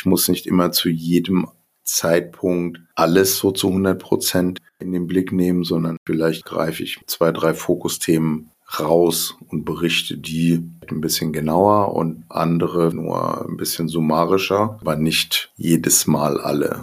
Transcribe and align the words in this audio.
Ich 0.00 0.06
muss 0.06 0.28
nicht 0.28 0.46
immer 0.46 0.72
zu 0.72 0.88
jedem 0.88 1.46
Zeitpunkt 1.84 2.80
alles 2.94 3.36
so 3.36 3.50
zu 3.50 3.68
100 3.68 4.00
Prozent 4.00 4.58
in 4.78 4.92
den 4.92 5.06
Blick 5.06 5.30
nehmen, 5.30 5.62
sondern 5.62 5.98
vielleicht 6.06 6.46
greife 6.46 6.82
ich 6.82 6.98
zwei, 7.06 7.32
drei 7.32 7.52
Fokusthemen 7.52 8.50
raus 8.80 9.36
und 9.48 9.66
berichte 9.66 10.16
die 10.16 10.66
ein 10.90 11.02
bisschen 11.02 11.34
genauer 11.34 11.94
und 11.94 12.24
andere 12.30 12.94
nur 12.94 13.46
ein 13.46 13.58
bisschen 13.58 13.88
summarischer, 13.88 14.78
aber 14.80 14.96
nicht 14.96 15.52
jedes 15.56 16.06
Mal 16.06 16.40
alle. 16.40 16.82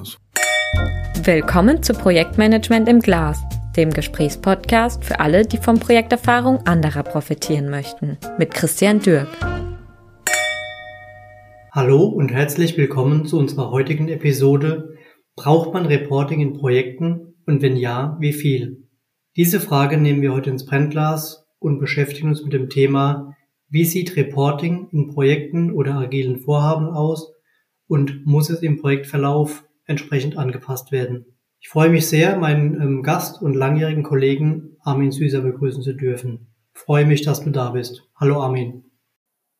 Willkommen 1.24 1.82
zu 1.82 1.94
Projektmanagement 1.94 2.88
im 2.88 3.00
Glas, 3.00 3.42
dem 3.76 3.90
Gesprächspodcast 3.90 5.04
für 5.04 5.20
alle, 5.20 5.44
die 5.44 5.58
von 5.58 5.80
Projekterfahrung 5.80 6.68
anderer 6.68 7.02
profitieren 7.02 7.72
möchten, 7.72 8.20
mit 8.38 8.54
Christian 8.54 9.00
Dürk. 9.00 9.28
Hallo 11.78 12.06
und 12.06 12.32
herzlich 12.32 12.76
willkommen 12.76 13.28
zu 13.28 13.38
unserer 13.38 13.70
heutigen 13.70 14.08
Episode 14.08 14.98
Braucht 15.36 15.76
man 15.76 15.86
Reporting 15.86 16.40
in 16.40 16.54
Projekten 16.54 17.36
und 17.46 17.62
wenn 17.62 17.78
ja, 17.78 18.18
wie 18.20 18.34
viel? 18.34 18.88
Diese 19.36 19.60
Frage 19.60 20.00
nehmen 20.00 20.24
wir 20.24 20.34
heute 20.34 20.50
ins 20.50 20.66
Brennglas 20.66 21.46
und 21.60 21.78
beschäftigen 21.78 22.30
uns 22.30 22.44
mit 22.44 22.54
dem 22.54 22.70
Thema, 22.70 23.36
wie 23.70 23.86
sieht 23.86 24.16
Reporting 24.16 24.90
in 24.92 25.10
Projekten 25.10 25.72
oder 25.72 26.00
agilen 26.00 26.40
Vorhaben 26.40 26.88
aus 26.88 27.32
und 27.88 28.26
muss 28.26 28.50
es 28.50 28.64
im 28.64 28.82
Projektverlauf 28.82 29.64
entsprechend 29.86 30.36
angepasst 30.36 30.92
werden. 30.92 31.38
Ich 31.60 31.70
freue 31.70 31.90
mich 31.90 32.08
sehr, 32.08 32.40
meinen 32.40 32.82
ähm, 32.82 33.04
Gast 33.04 33.40
und 33.40 33.54
langjährigen 33.54 34.02
Kollegen 34.02 34.78
Armin 34.82 35.12
Süßer 35.12 35.42
begrüßen 35.42 35.84
zu 35.84 35.94
dürfen. 35.94 36.48
Ich 36.74 36.82
freue 36.82 37.06
mich, 37.06 37.22
dass 37.22 37.44
du 37.44 37.52
da 37.52 37.70
bist. 37.70 38.10
Hallo 38.16 38.42
Armin. 38.42 38.86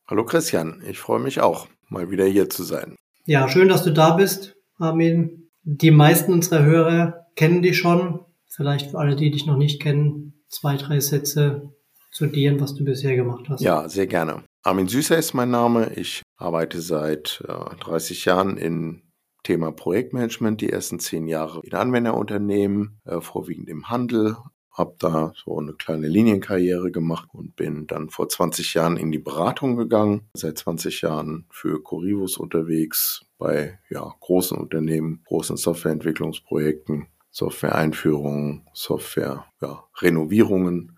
Hallo 0.08 0.24
Christian, 0.24 0.82
ich 0.84 0.98
freue 0.98 1.20
mich 1.20 1.40
auch, 1.40 1.68
mal 1.88 2.10
wieder 2.10 2.24
hier 2.24 2.48
zu 2.48 2.62
sein. 2.62 2.96
Ja, 3.24 3.48
schön, 3.48 3.68
dass 3.68 3.84
du 3.84 3.92
da 3.92 4.16
bist, 4.16 4.54
Armin. 4.78 5.50
Die 5.62 5.90
meisten 5.90 6.32
unserer 6.32 6.64
Hörer 6.64 7.26
kennen 7.36 7.62
dich 7.62 7.78
schon. 7.78 8.20
Vielleicht 8.46 8.90
für 8.90 8.98
alle, 8.98 9.16
die 9.16 9.30
dich 9.30 9.46
noch 9.46 9.56
nicht 9.56 9.82
kennen, 9.82 10.42
zwei, 10.48 10.76
drei 10.76 11.00
Sätze 11.00 11.74
zu 12.10 12.26
dir 12.26 12.52
und 12.52 12.60
was 12.60 12.74
du 12.74 12.84
bisher 12.84 13.16
gemacht 13.16 13.48
hast. 13.48 13.60
Ja, 13.60 13.88
sehr 13.88 14.06
gerne. 14.06 14.44
Armin 14.62 14.88
Süßer 14.88 15.16
ist 15.18 15.34
mein 15.34 15.50
Name. 15.50 15.92
Ich 15.94 16.22
arbeite 16.36 16.80
seit 16.80 17.44
äh, 17.46 17.76
30 17.80 18.24
Jahren 18.24 18.56
in 18.56 19.02
Thema 19.42 19.72
Projektmanagement, 19.72 20.60
die 20.60 20.70
ersten 20.70 20.98
zehn 20.98 21.26
Jahre 21.26 21.60
in 21.64 21.74
Anwenderunternehmen, 21.74 23.00
äh, 23.04 23.20
vorwiegend 23.20 23.68
im 23.68 23.88
Handel, 23.88 24.36
habe 24.72 24.94
da 24.98 25.32
so 25.44 25.58
eine 25.58 25.72
kleine 25.72 26.08
Linienkarriere 26.08 26.90
gemacht 26.90 27.28
und 27.32 27.56
bin 27.56 27.86
dann 27.86 28.10
vor 28.10 28.28
20 28.28 28.74
Jahren 28.74 28.96
in 28.96 29.10
die 29.10 29.18
Beratung 29.18 29.76
gegangen. 29.76 30.28
Seit 30.34 30.58
20 30.58 31.02
Jahren 31.02 31.46
für 31.50 31.82
Corivus 31.82 32.36
unterwegs 32.36 33.24
bei 33.38 33.78
ja, 33.90 34.14
großen 34.20 34.56
Unternehmen, 34.56 35.22
großen 35.26 35.56
Softwareentwicklungsprojekten 35.56 37.08
Software-Einführungen, 37.30 38.66
Software, 38.72 39.44
ja, 39.60 39.84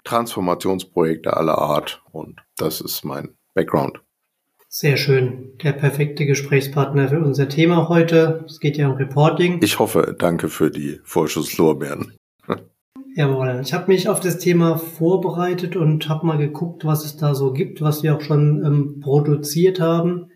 Transformationsprojekte 0.05 1.37
aller 1.37 1.59
Art 1.59 2.03
und 2.13 2.41
das 2.57 2.81
ist 2.81 3.05
mein 3.05 3.37
Background. 3.55 4.01
Sehr 4.69 4.97
schön. 4.97 5.59
Der 5.63 5.73
perfekte 5.73 6.27
Gesprächspartner 6.27 7.09
für 7.09 7.19
unser 7.19 7.49
Thema 7.49 7.89
heute. 7.89 8.45
Es 8.47 8.61
geht 8.61 8.77
ja 8.77 8.89
um 8.89 8.95
Reporting. 8.95 9.61
Ich 9.63 9.81
hoffe, 9.81 10.15
danke 10.17 10.49
für 10.49 10.71
die 10.71 11.01
Vorschusslorbeeren. 11.03 12.13
Jawohl. 13.17 13.61
Ich 13.63 13.73
habe 13.73 13.91
mich 13.91 14.09
auf 14.09 14.21
das 14.21 14.39
Thema 14.39 14.77
vorbereitet 14.77 15.75
und 15.75 16.09
habe 16.09 16.27
mal 16.27 16.39
geguckt, 16.39 16.85
was 16.85 17.05
es 17.05 17.17
da 17.17 17.35
so 17.35 17.53
gibt, 17.53 17.81
was 17.81 18.03
wir 18.03 18.17
auch 18.17 18.21
schon 18.21 18.65
ähm, 18.65 19.01
produziert 19.01 19.81
haben 19.81 20.31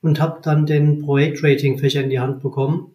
und 0.00 0.20
habe 0.20 0.40
dann 0.42 0.66
den 0.66 1.00
Projektrating-Fächer 1.00 2.02
in 2.02 2.10
die 2.10 2.18
Hand 2.18 2.42
bekommen 2.42 2.94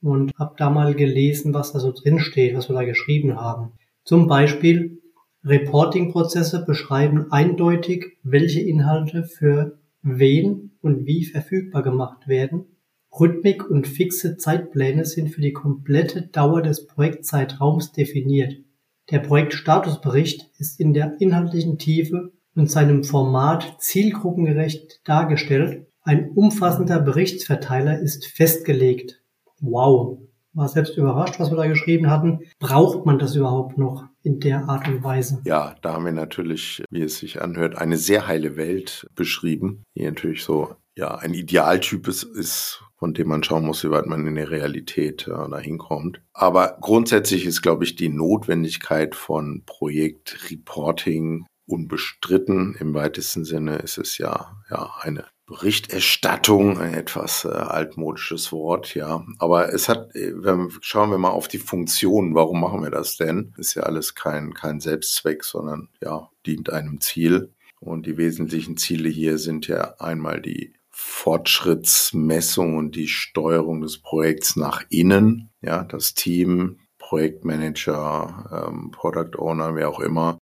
und 0.00 0.32
habe 0.38 0.54
da 0.56 0.70
mal 0.70 0.94
gelesen, 0.94 1.52
was 1.52 1.72
da 1.72 1.80
so 1.80 1.92
drin 1.92 2.18
steht, 2.18 2.56
was 2.56 2.68
wir 2.68 2.74
da 2.74 2.84
geschrieben 2.84 3.36
haben. 3.36 3.72
Zum 4.04 4.26
Beispiel 4.26 5.02
Reporting-Prozesse 5.44 6.64
beschreiben 6.64 7.30
eindeutig, 7.30 8.18
welche 8.22 8.60
Inhalte 8.60 9.24
für 9.24 9.78
wen 10.02 10.72
und 10.80 11.06
wie 11.06 11.24
verfügbar 11.24 11.82
gemacht 11.82 12.26
werden. 12.26 12.75
Rhythmik 13.18 13.68
und 13.68 13.86
fixe 13.86 14.36
Zeitpläne 14.36 15.04
sind 15.04 15.28
für 15.28 15.40
die 15.40 15.52
komplette 15.52 16.22
Dauer 16.22 16.62
des 16.62 16.86
Projektzeitraums 16.86 17.92
definiert. 17.92 18.54
Der 19.10 19.20
Projektstatusbericht 19.20 20.50
ist 20.58 20.80
in 20.80 20.92
der 20.92 21.20
inhaltlichen 21.20 21.78
Tiefe 21.78 22.32
und 22.54 22.70
seinem 22.70 23.04
Format 23.04 23.76
zielgruppengerecht 23.78 25.00
dargestellt. 25.04 25.86
Ein 26.02 26.30
umfassender 26.30 27.00
Berichtsverteiler 27.00 28.00
ist 28.00 28.26
festgelegt 28.26 29.22
wow, 29.60 30.18
war 30.52 30.68
selbst 30.68 30.96
überrascht, 30.96 31.38
was 31.38 31.50
wir 31.50 31.56
da 31.56 31.66
geschrieben 31.66 32.10
hatten. 32.10 32.40
Braucht 32.58 33.04
man 33.04 33.18
das 33.18 33.36
überhaupt 33.36 33.76
noch 33.76 34.04
in 34.22 34.40
der 34.40 34.68
Art 34.68 34.88
und 34.88 35.04
Weise? 35.04 35.40
Ja, 35.44 35.74
da 35.82 35.94
haben 35.94 36.06
wir 36.06 36.12
natürlich, 36.12 36.82
wie 36.90 37.02
es 37.02 37.18
sich 37.18 37.42
anhört, 37.42 37.76
eine 37.76 37.96
sehr 37.96 38.26
heile 38.26 38.56
Welt 38.56 39.06
beschrieben, 39.14 39.84
die 39.94 40.04
natürlich 40.04 40.44
so 40.44 40.74
ja 40.96 41.14
ein 41.16 41.34
Idealtyp 41.34 42.08
ist, 42.08 42.22
ist 42.22 42.82
von 42.96 43.14
dem 43.14 43.28
man 43.28 43.42
schauen 43.42 43.64
muss, 43.64 43.84
wie 43.84 43.90
weit 43.90 44.06
man 44.06 44.26
in 44.26 44.34
der 44.34 44.50
Realität 44.50 45.28
äh, 45.28 45.50
dahin 45.50 45.78
kommt. 45.78 46.20
Aber 46.32 46.78
grundsätzlich 46.80 47.44
ist, 47.44 47.62
glaube 47.62 47.84
ich, 47.84 47.96
die 47.96 48.08
Notwendigkeit 48.08 49.14
von 49.14 49.62
Projektreporting 49.66 51.46
unbestritten. 51.66 52.76
Im 52.78 52.94
weitesten 52.94 53.44
Sinne 53.44 53.76
ist 53.78 53.98
es 53.98 54.18
ja, 54.18 54.56
ja 54.70 54.90
eine 55.00 55.26
Berichterstattung, 55.46 56.78
ein 56.78 56.94
etwas 56.94 57.44
äh, 57.44 57.48
altmodisches 57.48 58.50
Wort, 58.50 58.94
ja. 58.94 59.24
Aber 59.38 59.72
es 59.72 59.88
hat, 59.88 60.14
äh, 60.16 60.32
wenn, 60.34 60.72
schauen 60.80 61.10
wir 61.10 61.18
mal 61.18 61.30
auf 61.30 61.48
die 61.48 61.58
Funktion. 61.58 62.34
Warum 62.34 62.60
machen 62.60 62.82
wir 62.82 62.90
das 62.90 63.16
denn? 63.16 63.54
Ist 63.56 63.74
ja 63.74 63.84
alles 63.84 64.14
kein, 64.14 64.54
kein 64.54 64.80
Selbstzweck, 64.80 65.44
sondern 65.44 65.88
ja, 66.02 66.30
dient 66.46 66.70
einem 66.70 67.00
Ziel. 67.00 67.52
Und 67.78 68.06
die 68.06 68.16
wesentlichen 68.16 68.76
Ziele 68.76 69.08
hier 69.08 69.38
sind 69.38 69.68
ja 69.68 69.94
einmal 69.98 70.40
die 70.40 70.72
Fortschrittsmessung 70.98 72.78
und 72.78 72.96
die 72.96 73.06
Steuerung 73.06 73.82
des 73.82 73.98
Projekts 73.98 74.56
nach 74.56 74.82
innen. 74.88 75.50
Ja, 75.60 75.84
das 75.84 76.14
Team, 76.14 76.78
Projektmanager, 76.98 78.70
ähm, 78.70 78.92
Product 78.92 79.38
Owner, 79.38 79.74
wer 79.74 79.90
auch 79.90 80.00
immer, 80.00 80.38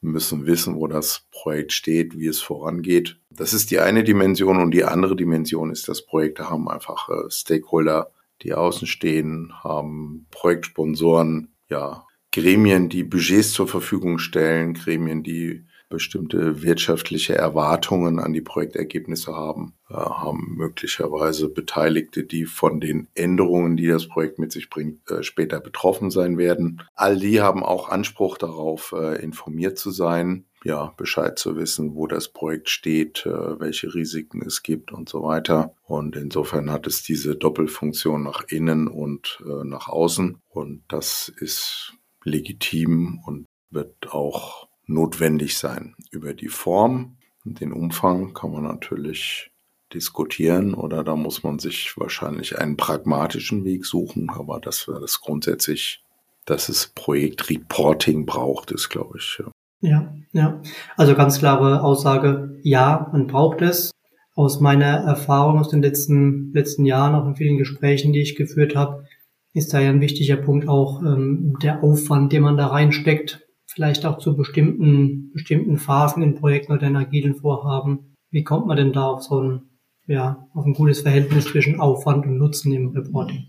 müssen 0.00 0.46
wissen, 0.46 0.76
wo 0.76 0.86
das 0.86 1.26
Projekt 1.30 1.74
steht, 1.74 2.18
wie 2.18 2.26
es 2.26 2.40
vorangeht. 2.40 3.20
Das 3.28 3.52
ist 3.52 3.70
die 3.70 3.80
eine 3.80 4.02
Dimension 4.02 4.62
und 4.62 4.70
die 4.70 4.84
andere 4.84 5.14
Dimension 5.14 5.70
ist, 5.70 5.88
dass 5.88 6.06
Projekte 6.06 6.48
haben 6.48 6.70
einfach 6.70 7.10
äh, 7.10 7.30
Stakeholder, 7.30 8.10
die 8.40 8.54
außen 8.54 8.86
stehen, 8.86 9.52
haben 9.62 10.26
Projektsponsoren, 10.30 11.52
ja, 11.68 12.06
Gremien, 12.32 12.88
die 12.88 13.04
Budgets 13.04 13.52
zur 13.52 13.68
Verfügung 13.68 14.18
stellen, 14.18 14.72
Gremien, 14.72 15.22
die 15.22 15.66
bestimmte 15.88 16.62
wirtschaftliche 16.62 17.34
Erwartungen 17.34 18.18
an 18.18 18.32
die 18.32 18.40
Projektergebnisse 18.40 19.34
haben, 19.34 19.74
haben 19.88 20.54
möglicherweise 20.56 21.48
Beteiligte, 21.48 22.24
die 22.24 22.44
von 22.44 22.80
den 22.80 23.08
Änderungen, 23.14 23.76
die 23.76 23.86
das 23.86 24.06
Projekt 24.06 24.38
mit 24.38 24.52
sich 24.52 24.68
bringt, 24.70 25.10
äh, 25.10 25.22
später 25.22 25.60
betroffen 25.60 26.10
sein 26.10 26.36
werden. 26.36 26.82
All 26.94 27.18
die 27.18 27.40
haben 27.40 27.62
auch 27.62 27.88
Anspruch 27.88 28.38
darauf, 28.38 28.94
äh, 28.96 29.22
informiert 29.22 29.78
zu 29.78 29.90
sein, 29.90 30.44
ja, 30.64 30.92
Bescheid 30.96 31.38
zu 31.38 31.56
wissen, 31.56 31.94
wo 31.94 32.06
das 32.06 32.28
Projekt 32.28 32.68
steht, 32.68 33.24
äh, 33.24 33.60
welche 33.60 33.94
Risiken 33.94 34.42
es 34.42 34.62
gibt 34.62 34.92
und 34.92 35.08
so 35.08 35.22
weiter. 35.22 35.74
Und 35.84 36.16
insofern 36.16 36.70
hat 36.70 36.86
es 36.86 37.02
diese 37.02 37.36
Doppelfunktion 37.36 38.22
nach 38.22 38.42
innen 38.48 38.88
und 38.88 39.42
nach 39.64 39.88
außen. 39.88 40.40
Und 40.48 40.82
das 40.88 41.32
ist 41.38 41.94
legitim 42.24 43.20
und 43.24 43.46
wird 43.70 44.10
auch 44.10 44.67
notwendig 44.88 45.56
sein. 45.58 45.94
Über 46.10 46.34
die 46.34 46.48
Form 46.48 47.16
und 47.44 47.60
den 47.60 47.72
Umfang 47.72 48.34
kann 48.34 48.52
man 48.52 48.64
natürlich 48.64 49.50
diskutieren 49.94 50.74
oder 50.74 51.02
da 51.04 51.16
muss 51.16 51.42
man 51.42 51.58
sich 51.58 51.94
wahrscheinlich 51.96 52.58
einen 52.58 52.76
pragmatischen 52.76 53.64
Weg 53.64 53.86
suchen, 53.86 54.28
aber 54.30 54.60
das 54.60 54.86
wäre 54.86 55.00
das 55.00 55.20
grundsätzlich, 55.20 56.02
dass 56.44 56.68
es 56.68 56.88
Projektreporting 56.88 58.26
braucht, 58.26 58.70
ist, 58.70 58.88
glaube 58.88 59.18
ich. 59.18 59.40
Ja. 59.80 59.88
ja, 59.88 60.14
ja. 60.32 60.62
Also 60.96 61.14
ganz 61.14 61.38
klare 61.38 61.82
Aussage, 61.82 62.58
ja, 62.62 63.08
man 63.12 63.26
braucht 63.26 63.62
es. 63.62 63.90
Aus 64.34 64.60
meiner 64.60 64.86
Erfahrung 64.86 65.58
aus 65.58 65.68
den 65.68 65.82
letzten, 65.82 66.52
letzten 66.52 66.84
Jahren, 66.84 67.14
auch 67.14 67.26
in 67.26 67.36
vielen 67.36 67.58
Gesprächen, 67.58 68.12
die 68.12 68.22
ich 68.22 68.36
geführt 68.36 68.76
habe, 68.76 69.04
ist 69.52 69.74
da 69.74 69.80
ja 69.80 69.90
ein 69.90 70.00
wichtiger 70.00 70.36
Punkt 70.36 70.68
auch 70.68 71.02
ähm, 71.02 71.58
der 71.60 71.82
Aufwand, 71.82 72.32
den 72.32 72.42
man 72.42 72.56
da 72.56 72.68
reinsteckt, 72.68 73.47
vielleicht 73.78 74.04
auch 74.06 74.18
zu 74.18 74.36
bestimmten, 74.36 75.30
bestimmten 75.32 75.78
Phasen 75.78 76.20
in 76.20 76.34
Projekten 76.34 76.72
oder 76.72 76.88
in 76.88 76.96
agilen 76.96 77.36
Vorhaben. 77.36 78.16
Wie 78.32 78.42
kommt 78.42 78.66
man 78.66 78.76
denn 78.76 78.92
da 78.92 79.06
auf 79.06 79.22
so 79.22 79.40
ein, 79.40 79.62
ja, 80.08 80.48
auf 80.52 80.66
ein 80.66 80.74
gutes 80.74 81.02
Verhältnis 81.02 81.44
zwischen 81.44 81.78
Aufwand 81.78 82.26
und 82.26 82.38
Nutzen 82.38 82.72
im 82.72 82.88
Reporting? 82.88 83.46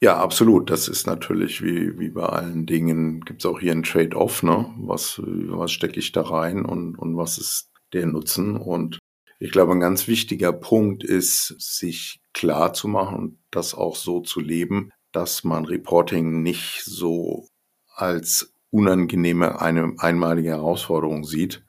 Ja, 0.00 0.16
absolut. 0.16 0.68
Das 0.68 0.88
ist 0.88 1.06
natürlich 1.06 1.62
wie, 1.62 1.96
wie 1.96 2.08
bei 2.08 2.26
allen 2.26 2.66
Dingen, 2.66 3.20
gibt 3.20 3.42
es 3.42 3.46
auch 3.46 3.60
hier 3.60 3.70
ein 3.70 3.84
Trade-off, 3.84 4.42
ne? 4.42 4.66
Was, 4.78 5.22
was 5.24 5.70
stecke 5.70 6.00
ich 6.00 6.10
da 6.10 6.22
rein 6.22 6.64
und, 6.64 6.96
und 6.96 7.16
was 7.16 7.38
ist 7.38 7.70
der 7.92 8.06
Nutzen? 8.06 8.56
Und 8.56 8.98
ich 9.38 9.52
glaube, 9.52 9.74
ein 9.74 9.80
ganz 9.80 10.08
wichtiger 10.08 10.52
Punkt 10.52 11.04
ist, 11.04 11.54
sich 11.60 12.20
klar 12.32 12.72
zu 12.72 12.88
machen 12.88 13.16
und 13.16 13.38
das 13.52 13.74
auch 13.74 13.94
so 13.94 14.22
zu 14.22 14.40
leben, 14.40 14.90
dass 15.12 15.44
man 15.44 15.66
Reporting 15.66 16.42
nicht 16.42 16.82
so 16.84 17.46
als 17.94 18.52
unangenehme, 18.70 19.60
eine 19.60 19.94
einmalige 19.98 20.50
Herausforderung 20.50 21.24
sieht, 21.24 21.64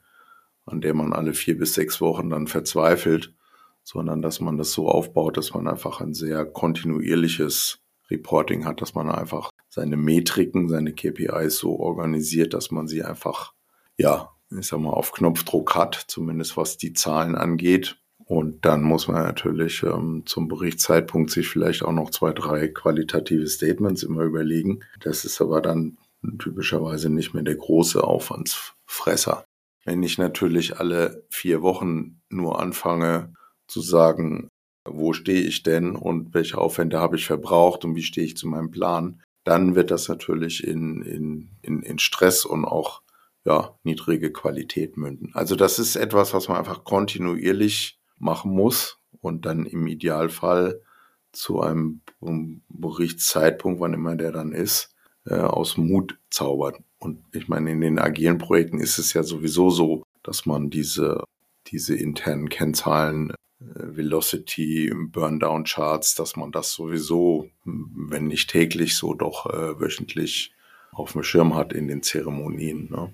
an 0.66 0.80
der 0.80 0.94
man 0.94 1.12
alle 1.12 1.34
vier 1.34 1.58
bis 1.58 1.74
sechs 1.74 2.00
Wochen 2.00 2.30
dann 2.30 2.46
verzweifelt, 2.46 3.34
sondern 3.82 4.22
dass 4.22 4.40
man 4.40 4.58
das 4.58 4.72
so 4.72 4.88
aufbaut, 4.88 5.36
dass 5.36 5.54
man 5.54 5.66
einfach 5.66 6.00
ein 6.00 6.14
sehr 6.14 6.44
kontinuierliches 6.44 7.80
Reporting 8.10 8.64
hat, 8.64 8.82
dass 8.82 8.94
man 8.94 9.10
einfach 9.10 9.50
seine 9.68 9.96
Metriken, 9.96 10.68
seine 10.68 10.92
KPIs 10.92 11.58
so 11.58 11.78
organisiert, 11.78 12.54
dass 12.54 12.70
man 12.70 12.88
sie 12.88 13.02
einfach, 13.02 13.54
ja, 13.96 14.30
ich 14.50 14.66
sag 14.66 14.80
mal, 14.80 14.90
auf 14.90 15.12
Knopfdruck 15.12 15.74
hat, 15.76 15.94
zumindest 15.94 16.56
was 16.56 16.76
die 16.76 16.92
Zahlen 16.92 17.36
angeht. 17.36 17.96
Und 18.24 18.64
dann 18.64 18.82
muss 18.82 19.08
man 19.08 19.22
natürlich 19.22 19.82
ähm, 19.82 20.22
zum 20.26 20.48
Berichtszeitpunkt 20.48 21.30
sich 21.30 21.48
vielleicht 21.48 21.82
auch 21.82 21.92
noch 21.92 22.10
zwei, 22.10 22.32
drei 22.32 22.68
qualitative 22.68 23.46
Statements 23.48 24.02
immer 24.02 24.22
überlegen. 24.22 24.80
Das 25.00 25.24
ist 25.24 25.40
aber 25.40 25.60
dann 25.60 25.96
typischerweise 26.38 27.10
nicht 27.10 27.34
mehr 27.34 27.42
der 27.42 27.56
große 27.56 28.02
Aufwandsfresser. 28.02 29.44
Wenn 29.84 30.02
ich 30.02 30.18
natürlich 30.18 30.78
alle 30.78 31.24
vier 31.30 31.62
Wochen 31.62 32.20
nur 32.28 32.60
anfange 32.60 33.34
zu 33.66 33.80
sagen, 33.80 34.48
wo 34.84 35.12
stehe 35.12 35.40
ich 35.40 35.62
denn 35.62 35.96
und 35.96 36.34
welche 36.34 36.58
Aufwände 36.58 36.98
habe 36.98 37.16
ich 37.16 37.26
verbraucht 37.26 37.84
und 37.84 37.94
wie 37.94 38.02
stehe 38.02 38.26
ich 38.26 38.36
zu 38.36 38.48
meinem 38.48 38.70
Plan, 38.70 39.22
dann 39.44 39.74
wird 39.74 39.90
das 39.90 40.08
natürlich 40.08 40.64
in, 40.64 41.02
in, 41.02 41.50
in, 41.62 41.82
in 41.82 41.98
Stress 41.98 42.44
und 42.44 42.64
auch 42.64 43.02
ja, 43.44 43.78
niedrige 43.84 44.32
Qualität 44.32 44.96
münden. 44.96 45.30
Also 45.34 45.56
das 45.56 45.78
ist 45.78 45.96
etwas, 45.96 46.34
was 46.34 46.48
man 46.48 46.58
einfach 46.58 46.84
kontinuierlich 46.84 47.98
machen 48.18 48.52
muss 48.52 48.98
und 49.20 49.46
dann 49.46 49.64
im 49.64 49.86
Idealfall 49.86 50.82
zu 51.32 51.60
einem 51.60 52.02
Berichtszeitpunkt, 52.68 53.80
wann 53.80 53.94
immer 53.94 54.16
der 54.16 54.32
dann 54.32 54.52
ist, 54.52 54.94
äh, 55.26 55.34
aus 55.34 55.76
Mut 55.76 56.18
zaubert. 56.30 56.78
Und 56.98 57.18
ich 57.32 57.48
meine, 57.48 57.72
in 57.72 57.80
den 57.80 57.98
agilen 57.98 58.38
Projekten 58.38 58.78
ist 58.78 58.98
es 58.98 59.12
ja 59.12 59.22
sowieso 59.22 59.70
so, 59.70 60.02
dass 60.22 60.46
man 60.46 60.70
diese, 60.70 61.24
diese 61.68 61.94
internen 61.94 62.48
Kennzahlen 62.48 63.30
äh, 63.30 63.96
Velocity, 63.96 64.92
Burndown 65.10 65.64
Charts, 65.64 66.14
dass 66.14 66.36
man 66.36 66.52
das 66.52 66.72
sowieso, 66.72 67.48
wenn 67.64 68.26
nicht 68.26 68.50
täglich, 68.50 68.96
so 68.96 69.14
doch 69.14 69.46
äh, 69.46 69.80
wöchentlich 69.80 70.52
auf 70.92 71.12
dem 71.12 71.22
Schirm 71.22 71.54
hat 71.54 71.72
in 71.72 71.88
den 71.88 72.02
Zeremonien. 72.02 72.88
Ne? 72.90 73.12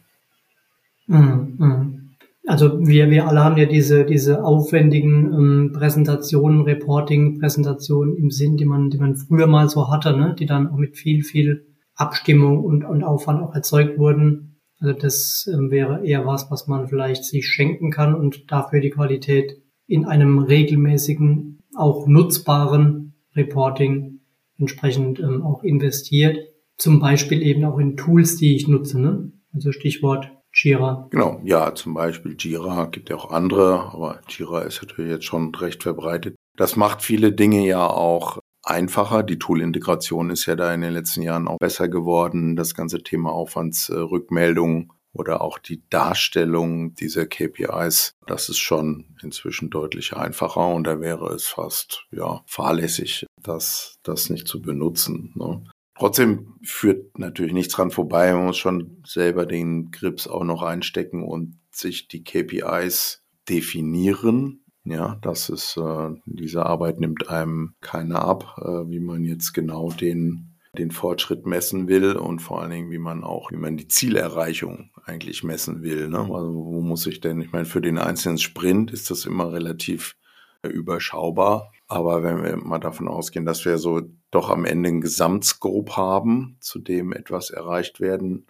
Mhm, 1.06 1.54
mhm. 1.58 2.02
Also 2.48 2.86
wir, 2.86 3.10
wir 3.10 3.26
alle 3.26 3.42
haben 3.42 3.56
ja 3.56 3.66
diese, 3.66 4.04
diese 4.04 4.44
aufwendigen 4.44 5.32
ähm, 5.32 5.72
Präsentationen, 5.72 6.62
Reporting-Präsentationen 6.62 8.16
im 8.16 8.30
Sinn, 8.30 8.56
die 8.56 8.64
man, 8.64 8.90
die 8.90 8.98
man 8.98 9.16
früher 9.16 9.48
mal 9.48 9.68
so 9.68 9.90
hatte, 9.90 10.16
ne? 10.16 10.36
die 10.38 10.46
dann 10.46 10.68
auch 10.68 10.76
mit 10.76 10.96
viel, 10.96 11.24
viel 11.24 11.66
Abstimmung 11.96 12.62
und, 12.62 12.84
und 12.84 13.02
Aufwand 13.02 13.42
auch 13.42 13.54
erzeugt 13.54 13.98
wurden. 13.98 14.60
Also 14.78 14.92
das 14.92 15.48
ähm, 15.52 15.70
wäre 15.70 16.04
eher 16.06 16.26
was, 16.26 16.50
was 16.50 16.66
man 16.66 16.88
vielleicht 16.88 17.24
sich 17.24 17.48
schenken 17.48 17.90
kann 17.90 18.14
und 18.14 18.50
dafür 18.50 18.80
die 18.80 18.90
Qualität 18.90 19.62
in 19.86 20.04
einem 20.04 20.38
regelmäßigen, 20.38 21.62
auch 21.74 22.06
nutzbaren 22.06 23.14
Reporting 23.34 24.20
entsprechend 24.58 25.18
ähm, 25.20 25.42
auch 25.42 25.62
investiert. 25.62 26.38
Zum 26.76 27.00
Beispiel 27.00 27.42
eben 27.42 27.64
auch 27.64 27.78
in 27.78 27.96
Tools, 27.96 28.36
die 28.36 28.54
ich 28.54 28.68
nutze. 28.68 29.00
Ne? 29.00 29.32
Also 29.54 29.72
Stichwort 29.72 30.30
Jira. 30.52 31.06
Genau, 31.10 31.40
ja, 31.44 31.74
zum 31.74 31.94
Beispiel 31.94 32.34
Jira, 32.38 32.86
gibt 32.86 33.10
ja 33.10 33.16
auch 33.16 33.30
andere, 33.30 33.92
aber 33.92 34.20
Jira 34.28 34.62
ist 34.62 34.82
natürlich 34.82 35.10
jetzt 35.10 35.24
schon 35.26 35.54
recht 35.54 35.82
verbreitet. 35.82 36.34
Das 36.56 36.76
macht 36.76 37.02
viele 37.02 37.32
Dinge 37.32 37.66
ja 37.66 37.86
auch 37.86 38.38
einfacher. 38.66 39.22
Die 39.22 39.38
Tool-Integration 39.38 40.30
ist 40.30 40.46
ja 40.46 40.56
da 40.56 40.74
in 40.74 40.82
den 40.82 40.92
letzten 40.92 41.22
Jahren 41.22 41.48
auch 41.48 41.58
besser 41.58 41.88
geworden. 41.88 42.56
Das 42.56 42.74
ganze 42.74 43.02
Thema 43.02 43.32
Aufwandsrückmeldung 43.32 44.92
oder 45.12 45.40
auch 45.40 45.58
die 45.58 45.82
Darstellung 45.88 46.94
dieser 46.94 47.26
KPIs, 47.26 48.12
das 48.26 48.48
ist 48.48 48.58
schon 48.58 49.16
inzwischen 49.22 49.70
deutlich 49.70 50.14
einfacher 50.14 50.68
und 50.68 50.84
da 50.84 51.00
wäre 51.00 51.32
es 51.32 51.46
fast 51.46 52.06
ja 52.10 52.42
fahrlässig, 52.46 53.24
das, 53.42 53.96
das 54.02 54.28
nicht 54.28 54.46
zu 54.46 54.60
benutzen. 54.60 55.32
Ne? 55.34 55.64
Trotzdem 55.98 56.56
führt 56.62 57.18
natürlich 57.18 57.54
nichts 57.54 57.74
dran 57.74 57.90
vorbei. 57.90 58.32
Man 58.34 58.46
muss 58.46 58.58
schon 58.58 59.02
selber 59.06 59.46
den 59.46 59.90
Grips 59.90 60.28
auch 60.28 60.44
noch 60.44 60.62
einstecken 60.62 61.24
und 61.24 61.58
sich 61.70 62.08
die 62.08 62.22
KPIs 62.22 63.22
definieren. 63.48 64.65
Ja, 64.86 65.18
das 65.20 65.48
ist, 65.48 65.76
äh, 65.76 66.10
diese 66.26 66.64
Arbeit 66.64 67.00
nimmt 67.00 67.28
einem 67.28 67.74
keiner 67.80 68.22
ab, 68.24 68.56
äh, 68.58 68.88
wie 68.88 69.00
man 69.00 69.24
jetzt 69.24 69.52
genau 69.52 69.90
den 69.90 70.56
den 70.76 70.90
Fortschritt 70.90 71.46
messen 71.46 71.88
will 71.88 72.16
und 72.16 72.40
vor 72.40 72.60
allen 72.60 72.70
Dingen, 72.70 72.90
wie 72.90 72.98
man 72.98 73.24
auch, 73.24 73.50
wie 73.50 73.56
man 73.56 73.76
die 73.76 73.88
Zielerreichung 73.88 74.90
eigentlich 75.04 75.42
messen 75.42 75.82
will. 75.82 76.08
Ne? 76.08 76.18
Also 76.18 76.54
wo 76.54 76.80
muss 76.80 77.06
ich 77.06 77.20
denn, 77.20 77.40
ich 77.40 77.52
meine, 77.52 77.64
für 77.64 77.80
den 77.80 77.98
einzelnen 77.98 78.38
Sprint 78.38 78.92
ist 78.92 79.10
das 79.10 79.26
immer 79.26 79.52
relativ 79.52 80.16
äh, 80.62 80.68
überschaubar. 80.68 81.72
Aber 81.88 82.22
wenn 82.22 82.42
wir 82.42 82.56
mal 82.56 82.78
davon 82.78 83.08
ausgehen, 83.08 83.46
dass 83.46 83.64
wir 83.64 83.78
so 83.78 84.02
doch 84.30 84.50
am 84.50 84.64
Ende 84.64 84.88
einen 84.88 85.00
Gesamtscope 85.00 85.96
haben, 85.96 86.58
zu 86.60 86.78
dem 86.78 87.12
etwas 87.12 87.50
erreicht 87.50 88.00
werden 88.00 88.46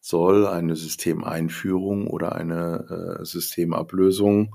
soll, 0.00 0.46
eine 0.46 0.74
Systemeinführung 0.74 2.06
oder 2.06 2.34
eine 2.34 3.18
äh, 3.20 3.24
Systemablösung, 3.24 4.54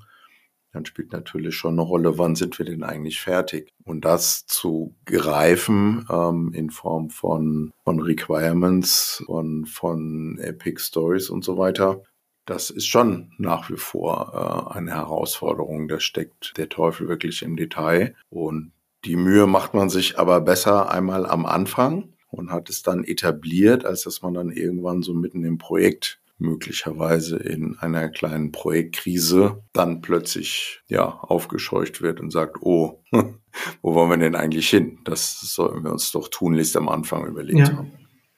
dann 0.73 0.85
spielt 0.85 1.13
natürlich 1.13 1.55
schon 1.55 1.73
eine 1.73 1.83
Rolle, 1.83 2.17
wann 2.17 2.35
sind 2.35 2.57
wir 2.57 2.65
denn 2.65 2.83
eigentlich 2.83 3.21
fertig? 3.21 3.69
Und 3.85 4.05
das 4.05 4.45
zu 4.47 4.95
greifen 5.05 6.05
ähm, 6.09 6.51
in 6.53 6.71
Form 6.71 7.11
von, 7.11 7.71
von 7.83 7.99
Requirements, 7.99 9.23
von, 9.25 9.65
von 9.65 10.39
Epic 10.39 10.81
Stories 10.81 11.29
und 11.29 11.43
so 11.45 11.57
weiter, 11.57 12.01
das 12.45 12.71
ist 12.71 12.87
schon 12.87 13.31
nach 13.37 13.69
wie 13.69 13.77
vor 13.77 14.71
äh, 14.73 14.77
eine 14.77 14.91
Herausforderung. 14.91 15.87
Da 15.87 15.99
steckt 15.99 16.57
der 16.57 16.69
Teufel 16.69 17.07
wirklich 17.07 17.43
im 17.43 17.55
Detail. 17.55 18.15
Und 18.29 18.71
die 19.05 19.15
Mühe 19.15 19.47
macht 19.47 19.73
man 19.73 19.89
sich 19.89 20.17
aber 20.17 20.41
besser 20.41 20.91
einmal 20.91 21.25
am 21.25 21.45
Anfang 21.45 22.13
und 22.31 22.51
hat 22.51 22.69
es 22.69 22.81
dann 22.81 23.03
etabliert, 23.03 23.85
als 23.85 24.03
dass 24.03 24.23
man 24.23 24.33
dann 24.33 24.49
irgendwann 24.49 25.03
so 25.03 25.13
mitten 25.13 25.45
im 25.45 25.57
Projekt 25.57 26.19
möglicherweise 26.43 27.37
in 27.37 27.77
einer 27.79 28.09
kleinen 28.09 28.51
Projektkrise 28.51 29.63
dann 29.73 30.01
plötzlich 30.01 30.81
ja 30.87 31.07
aufgescheucht 31.07 32.01
wird 32.01 32.19
und 32.19 32.31
sagt, 32.31 32.57
oh, 32.61 33.01
wo 33.81 33.95
wollen 33.95 34.09
wir 34.09 34.17
denn 34.17 34.35
eigentlich 34.35 34.69
hin? 34.69 34.99
Das 35.05 35.39
sollten 35.41 35.83
wir 35.83 35.91
uns 35.91 36.11
doch 36.11 36.27
tunlichst 36.27 36.77
am 36.77 36.89
Anfang 36.89 37.25
überlegt 37.25 37.59
ja. 37.59 37.77
haben. 37.77 37.91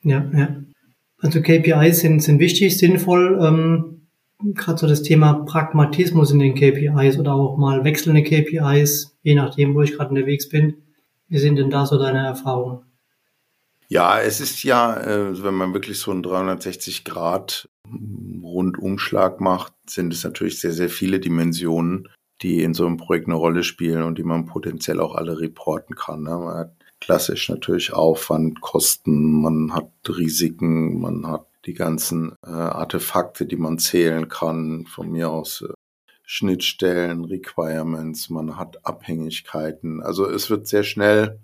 Ja, 0.03 0.29
ja. 0.33 0.55
Also 1.17 1.41
KPIs 1.41 2.01
sind, 2.01 2.21
sind 2.21 2.39
wichtig, 2.39 2.77
sinnvoll. 2.77 3.39
Ähm, 3.41 3.91
Gerade 4.53 4.77
so 4.77 4.87
das 4.87 5.01
Thema 5.01 5.45
Pragmatismus 5.45 6.31
in 6.31 6.39
den 6.39 6.55
KPIs 6.55 7.17
oder 7.17 7.33
auch 7.33 7.57
mal 7.57 7.83
wechselnde 7.83 8.21
KPIs, 8.21 9.17
je 9.23 9.33
nachdem, 9.33 9.73
wo 9.73 9.81
ich 9.81 9.93
gerade 9.93 10.09
unterwegs 10.11 10.49
bin. 10.49 10.75
Wie 11.27 11.39
sind 11.39 11.55
denn 11.55 11.69
da 11.69 11.85
so 11.85 11.97
deine 11.97 12.19
Erfahrungen? 12.19 12.81
Ja, 13.87 14.19
es 14.19 14.41
ist 14.41 14.63
ja, 14.63 14.97
äh, 14.97 15.43
wenn 15.43 15.53
man 15.53 15.73
wirklich 15.73 15.99
so 15.99 16.11
einen 16.11 16.23
360 16.23 17.03
Grad 17.03 17.69
Rundumschlag 17.87 19.39
macht, 19.41 19.73
sind 19.87 20.11
es 20.13 20.23
natürlich 20.23 20.59
sehr, 20.59 20.73
sehr 20.73 20.89
viele 20.89 21.19
Dimensionen, 21.19 22.09
die 22.41 22.63
in 22.63 22.73
so 22.73 22.85
einem 22.85 22.97
Projekt 22.97 23.27
eine 23.27 23.35
Rolle 23.35 23.63
spielen 23.63 24.03
und 24.03 24.17
die 24.17 24.23
man 24.23 24.45
potenziell 24.45 24.99
auch 24.99 25.15
alle 25.15 25.39
reporten 25.39 25.95
kann. 25.95 26.23
Ne? 26.23 26.31
Man 26.31 26.57
hat 26.57 26.75
klassisch 26.99 27.49
natürlich 27.49 27.93
Aufwand, 27.93 28.61
Kosten, 28.61 29.41
man 29.41 29.73
hat 29.73 29.91
Risiken, 30.07 30.99
man 30.99 31.27
hat 31.27 31.45
die 31.65 31.73
ganzen 31.73 32.35
äh, 32.45 32.49
Artefakte, 32.49 33.45
die 33.45 33.57
man 33.57 33.77
zählen 33.77 34.27
kann, 34.27 34.85
von 34.87 35.11
mir 35.11 35.29
aus 35.29 35.61
äh, 35.61 35.73
Schnittstellen, 36.23 37.25
Requirements, 37.25 38.29
man 38.29 38.57
hat 38.57 38.85
Abhängigkeiten. 38.85 40.01
Also 40.01 40.27
es 40.27 40.49
wird 40.49 40.67
sehr 40.67 40.83
schnell 40.83 41.39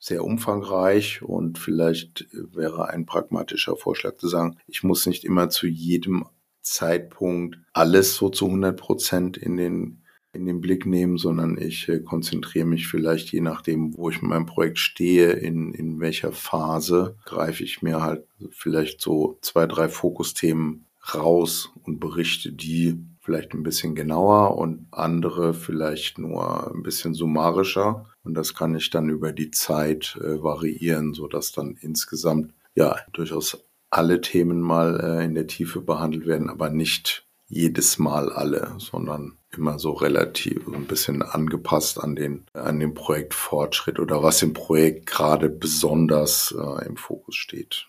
sehr 0.00 0.24
umfangreich 0.24 1.22
und 1.22 1.58
vielleicht 1.58 2.26
wäre 2.32 2.88
ein 2.88 3.06
pragmatischer 3.06 3.76
Vorschlag 3.76 4.16
zu 4.16 4.26
sagen, 4.26 4.56
ich 4.66 4.82
muss 4.82 5.06
nicht 5.06 5.24
immer 5.24 5.50
zu 5.50 5.66
jedem 5.66 6.24
Zeitpunkt 6.62 7.58
alles 7.72 8.16
so 8.16 8.30
zu 8.30 8.46
100 8.46 8.76
Prozent 8.76 9.36
in 9.36 9.56
den 9.56 10.00
in 10.32 10.46
den 10.46 10.60
Blick 10.60 10.86
nehmen, 10.86 11.16
sondern 11.16 11.58
ich 11.58 11.88
äh, 11.88 12.00
konzentriere 12.00 12.64
mich 12.64 12.86
vielleicht 12.86 13.32
je 13.32 13.40
nachdem, 13.40 13.96
wo 13.96 14.10
ich 14.10 14.22
mit 14.22 14.30
meinem 14.30 14.46
Projekt 14.46 14.78
stehe, 14.78 15.32
in, 15.32 15.74
in 15.74 15.98
welcher 15.98 16.32
Phase, 16.32 17.16
greife 17.24 17.64
ich 17.64 17.82
mir 17.82 18.00
halt 18.00 18.24
vielleicht 18.50 19.00
so 19.00 19.38
zwei, 19.40 19.66
drei 19.66 19.88
Fokusthemen 19.88 20.86
raus 21.14 21.72
und 21.82 21.98
berichte 21.98 22.52
die 22.52 23.04
vielleicht 23.20 23.54
ein 23.54 23.62
bisschen 23.62 23.94
genauer 23.94 24.56
und 24.56 24.86
andere 24.92 25.52
vielleicht 25.52 26.18
nur 26.18 26.72
ein 26.74 26.82
bisschen 26.82 27.14
summarischer. 27.14 28.06
Und 28.22 28.34
das 28.34 28.54
kann 28.54 28.74
ich 28.74 28.90
dann 28.90 29.08
über 29.08 29.32
die 29.32 29.50
Zeit 29.50 30.18
äh, 30.20 30.42
variieren, 30.42 31.14
so 31.14 31.26
dass 31.26 31.52
dann 31.52 31.76
insgesamt 31.80 32.52
ja 32.74 32.96
durchaus 33.12 33.64
alle 33.90 34.20
Themen 34.20 34.60
mal 34.60 35.00
äh, 35.00 35.24
in 35.24 35.34
der 35.34 35.46
Tiefe 35.46 35.80
behandelt 35.80 36.26
werden, 36.26 36.48
aber 36.48 36.70
nicht 36.70 37.26
jedes 37.48 37.98
Mal 37.98 38.30
alle, 38.30 38.74
sondern 38.78 39.32
immer 39.56 39.80
so 39.80 39.90
relativ 39.92 40.68
ein 40.68 40.84
bisschen 40.84 41.22
angepasst 41.22 42.02
an 42.02 42.14
den 42.14 42.44
an 42.52 42.78
den 42.78 42.94
Projektfortschritt 42.94 43.98
oder 43.98 44.22
was 44.22 44.42
im 44.42 44.52
Projekt 44.52 45.06
gerade 45.06 45.48
besonders 45.48 46.54
äh, 46.56 46.86
im 46.86 46.96
Fokus 46.96 47.34
steht. 47.34 47.88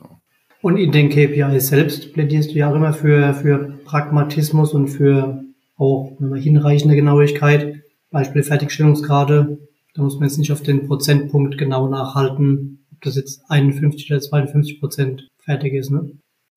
Und 0.64 0.78
in 0.78 0.92
den 0.92 1.10
KPIs 1.10 1.68
selbst 1.68 2.14
plädierst 2.14 2.52
du 2.52 2.56
ja 2.56 2.72
auch 2.72 2.76
immer 2.76 2.94
für 2.94 3.36
für 3.36 3.80
Pragmatismus 3.86 4.74
und 4.74 4.88
für 4.88 5.44
auch 5.78 6.18
hinreichende 6.20 6.96
Genauigkeit. 6.96 7.84
Beispiel 8.10 8.44
Fertigstellungsgrade. 8.44 9.60
Da 9.94 10.04
muss 10.04 10.16
man 10.16 10.30
jetzt 10.30 10.38
nicht 10.38 10.52
auf 10.52 10.64
den 10.64 10.88
Prozentpunkt 10.88 11.58
genau 11.58 11.88
nachhalten, 11.88 12.86
ob 12.94 13.02
das 13.02 13.16
jetzt 13.16 13.42
51 13.50 14.12
oder 14.12 14.22
52 14.22 14.80
Prozent 14.80 15.28
fertig 15.40 15.74
ist. 15.74 15.90
Ne? 15.90 16.12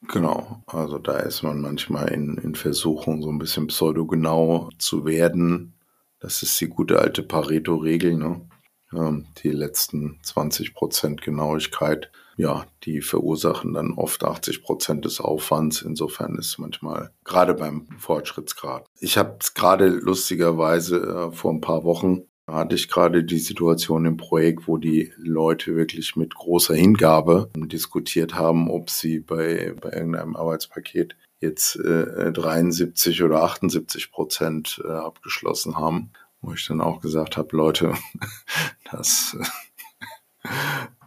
Genau, 0.09 0.63
also 0.67 0.99
da 0.99 1.19
ist 1.19 1.43
man 1.43 1.61
manchmal 1.61 2.09
in, 2.09 2.37
in 2.39 2.55
Versuchung, 2.55 3.23
so 3.23 3.31
ein 3.31 3.39
bisschen 3.39 3.69
pseudogenau 3.69 4.69
zu 4.79 5.05
werden. 5.05 5.75
Das 6.21 6.43
ist 6.43 6.61
die 6.61 6.69
gute 6.69 7.01
alte 7.01 7.23
Pareto-Regel, 7.23 8.17
ne? 8.17 8.49
Ähm, 8.93 9.27
die 9.43 9.51
letzten 9.51 10.21
20 10.23 10.75
Prozent 10.75 11.23
Genauigkeit, 11.23 12.11
ja, 12.37 12.67
die 12.85 13.01
verursachen 13.01 13.73
dann 13.73 13.93
oft 13.93 14.25
80 14.25 14.63
Prozent 14.63 15.05
des 15.05 15.21
Aufwands. 15.21 15.83
Insofern 15.83 16.37
ist 16.37 16.59
manchmal 16.59 17.11
gerade 17.25 17.55
beim 17.55 17.89
Fortschrittsgrad. 17.99 18.87
Ich 19.01 19.17
habe 19.17 19.39
gerade 19.55 19.89
lustigerweise 19.89 21.01
äh, 21.01 21.33
vor 21.33 21.53
ein 21.53 21.61
paar 21.61 21.85
Wochen 21.85 22.23
hatte 22.47 22.75
ich 22.75 22.89
gerade 22.89 23.25
die 23.25 23.39
Situation 23.39 24.05
im 24.05 24.17
Projekt, 24.17 24.69
wo 24.69 24.77
die 24.77 25.13
Leute 25.17 25.77
wirklich 25.77 26.17
mit 26.17 26.35
großer 26.35 26.75
Hingabe 26.75 27.51
diskutiert 27.57 28.35
haben, 28.35 28.71
ob 28.71 28.91
sie 28.91 29.21
bei, 29.21 29.75
bei 29.81 29.91
irgendeinem 29.91 30.37
Arbeitspaket 30.37 31.17
jetzt 31.41 31.77
äh, 31.77 32.33
73 32.33 33.23
oder 33.23 33.43
78 33.43 34.13
Prozent 34.13 34.83
äh, 34.85 34.91
abgeschlossen 34.91 35.77
haben. 35.77 36.11
Wo 36.41 36.53
ich 36.53 36.67
dann 36.67 36.83
auch 36.83 37.01
gesagt 37.01 37.39
habe, 37.39 37.57
Leute, 37.57 37.95
das 38.91 39.37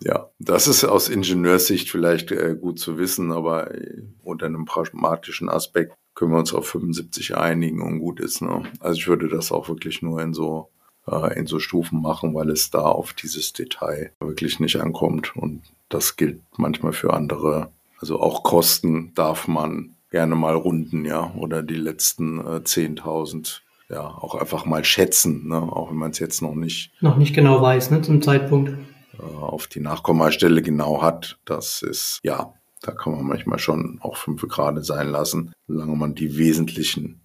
ja, 0.02 0.30
das 0.40 0.68
ist 0.68 0.84
aus 0.84 1.10
Ingenieurssicht 1.10 1.90
vielleicht 1.90 2.32
äh, 2.32 2.56
gut 2.60 2.80
zu 2.80 2.98
wissen, 2.98 3.32
aber 3.32 3.74
äh, 3.74 4.02
unter 4.24 4.46
einem 4.46 4.66
pragmatischen 4.66 5.50
Aspekt 5.50 5.94
können 6.16 6.32
wir 6.32 6.40
uns 6.40 6.54
auf 6.54 6.68
75 6.68 7.38
einigen 7.38 7.82
und 7.82 8.00
gut 8.00 8.20
ist. 8.20 8.42
Ne? 8.42 8.64
Also 8.80 8.98
ich 8.98 9.08
würde 9.08 9.28
das 9.28 9.52
auch 9.52 9.70
wirklich 9.70 10.02
nur 10.02 10.22
in 10.22 10.34
so 10.34 10.72
äh, 11.10 11.38
in 11.38 11.48
so 11.48 11.60
Stufen 11.60 12.02
machen, 12.02 12.34
weil 12.34 12.50
es 12.50 12.70
da 12.70 12.82
auf 12.82 13.14
dieses 13.14 13.54
Detail 13.54 14.12
wirklich 14.20 14.60
nicht 14.60 14.78
ankommt. 14.78 15.36
Und 15.36 15.62
das 15.90 16.16
gilt 16.16 16.42
manchmal 16.58 16.94
für 16.94 17.14
andere. 17.14 17.70
Also 18.00 18.20
auch 18.20 18.44
Kosten 18.44 19.14
darf 19.16 19.48
man 19.48 19.96
gerne 20.12 20.36
mal 20.36 20.56
runden, 20.56 21.06
ja, 21.06 21.34
oder 21.36 21.64
die 21.64 21.76
letzten 21.76 22.40
äh, 22.40 22.62
10.000 22.62 23.62
ja, 23.90 24.02
auch 24.02 24.36
einfach 24.36 24.66
mal 24.66 24.84
schätzen, 24.84 25.48
ne? 25.48 25.62
auch 25.62 25.90
wenn 25.90 25.98
man 25.98 26.12
es 26.12 26.20
jetzt 26.20 26.42
noch 26.42 26.56
nicht 26.56 26.92
noch 27.02 27.16
nicht 27.16 27.34
genau 27.34 27.62
weiß, 27.62 27.92
ne, 27.92 28.02
zum 28.02 28.22
Zeitpunkt 28.22 28.78
äh, 29.18 29.22
auf 29.22 29.68
die 29.68 29.80
Nachkommastelle 29.80 30.62
genau 30.62 31.02
hat. 31.02 31.38
Das 31.46 31.82
ist 31.82 32.20
ja, 32.24 32.54
da 32.82 32.92
kann 32.92 33.14
man 33.14 33.26
manchmal 33.26 33.60
schon 33.60 34.00
auch 34.02 34.18
fünf 34.18 34.42
Grad 34.48 34.84
sein 34.86 35.08
lassen, 35.08 35.54
solange 35.68 35.96
man 35.96 36.16
die 36.16 36.38
wesentlichen 36.38 37.22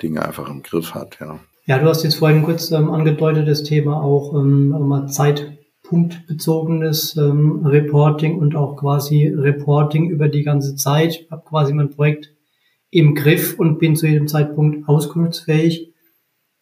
Dinge 0.00 0.24
einfach 0.24 0.48
im 0.48 0.62
Griff 0.62 0.94
hat, 0.94 1.18
ja. 1.20 1.40
Ja, 1.66 1.78
du 1.78 1.86
hast 1.86 2.02
jetzt 2.02 2.16
vorhin 2.16 2.42
kurz 2.42 2.70
ähm, 2.72 2.90
angedeutet, 2.90 3.48
das 3.48 3.62
Thema 3.62 4.02
auch 4.02 4.34
ähm, 4.34 4.68
mal 4.68 5.08
zeitpunktbezogenes 5.08 7.16
ähm, 7.16 7.64
Reporting 7.64 8.36
und 8.36 8.54
auch 8.54 8.76
quasi 8.76 9.28
Reporting 9.28 10.10
über 10.10 10.28
die 10.28 10.42
ganze 10.42 10.76
Zeit. 10.76 11.22
Ich 11.22 11.30
habe 11.30 11.42
quasi 11.48 11.72
mein 11.72 11.88
Projekt 11.88 12.34
im 12.90 13.14
Griff 13.14 13.58
und 13.58 13.78
bin 13.78 13.96
zu 13.96 14.06
jedem 14.06 14.28
Zeitpunkt 14.28 14.86
auskunftsfähig. 14.86 15.94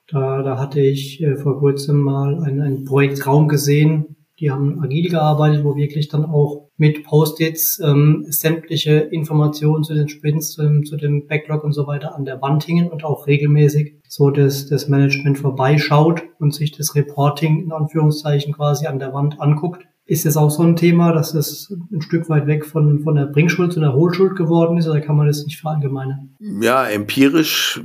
Da, 0.06 0.44
da 0.44 0.60
hatte 0.60 0.80
ich 0.80 1.20
äh, 1.20 1.34
vor 1.34 1.58
kurzem 1.58 2.00
mal 2.00 2.40
einen, 2.40 2.60
einen 2.60 2.84
Projektraum 2.84 3.48
gesehen. 3.48 4.14
Die 4.38 4.52
haben 4.52 4.80
agil 4.84 5.10
gearbeitet, 5.10 5.64
wo 5.64 5.74
wirklich 5.74 6.10
dann 6.10 6.26
auch 6.26 6.61
mit 6.82 7.04
Post-its 7.04 7.78
ähm, 7.78 8.26
sämtliche 8.28 8.98
Informationen 8.98 9.84
zu 9.84 9.94
den 9.94 10.08
Sprints, 10.08 10.50
zu, 10.50 10.82
zu 10.82 10.96
dem 10.96 11.28
Backlog 11.28 11.62
und 11.62 11.72
so 11.72 11.86
weiter 11.86 12.16
an 12.16 12.24
der 12.24 12.42
Wand 12.42 12.64
hingen 12.64 12.88
und 12.88 13.04
auch 13.04 13.28
regelmäßig 13.28 14.00
so 14.08 14.30
dass 14.30 14.66
das 14.66 14.88
Management 14.88 15.38
vorbeischaut 15.38 16.24
und 16.40 16.52
sich 16.52 16.72
das 16.72 16.96
Reporting 16.96 17.62
in 17.62 17.72
Anführungszeichen 17.72 18.52
quasi 18.52 18.86
an 18.86 18.98
der 18.98 19.14
Wand 19.14 19.40
anguckt. 19.40 19.86
Ist 20.06 20.26
das 20.26 20.36
auch 20.36 20.50
so 20.50 20.64
ein 20.64 20.74
Thema, 20.74 21.12
dass 21.12 21.34
es 21.34 21.72
ein 21.92 22.02
Stück 22.02 22.28
weit 22.28 22.48
weg 22.48 22.66
von, 22.66 22.98
von 23.04 23.14
der 23.14 23.26
Bringschuld 23.26 23.72
zu 23.72 23.78
der 23.78 23.92
Hohlschuld 23.92 24.34
geworden 24.34 24.76
ist 24.76 24.88
oder 24.88 25.00
kann 25.00 25.14
man 25.14 25.28
das 25.28 25.44
nicht 25.44 25.60
verallgemeinern? 25.60 26.34
Ja, 26.40 26.84
empirisch 26.84 27.80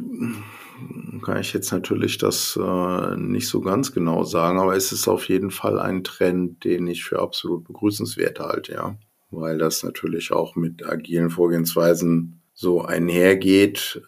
kann 1.27 1.41
ich 1.41 1.51
jetzt 1.51 1.74
natürlich 1.74 2.17
das 2.17 2.57
äh, 2.57 3.17
nicht 3.17 3.50
so 3.50 3.60
ganz 3.60 3.91
genau 3.91 4.24
sagen, 4.24 4.60
aber 4.60 4.77
es 4.77 4.93
ist 4.93 5.10
auf 5.10 5.27
jeden 5.27 5.51
Fall 5.51 5.77
ein 5.77 6.05
Trend, 6.05 6.63
den 6.63 6.88
ich 6.88 7.03
für 7.03 7.19
absolut 7.19 7.65
begrüßenswert 7.65 8.39
halte, 8.39 8.74
ja. 8.74 8.98
Weil 9.29 9.57
das 9.57 9.84
natürlich 9.84 10.31
auch 10.31 10.55
mit 10.55 10.86
agilen 10.86 11.29
Vorgehensweisen 11.29 12.41
so 12.53 12.81
einhergeht, 12.81 14.01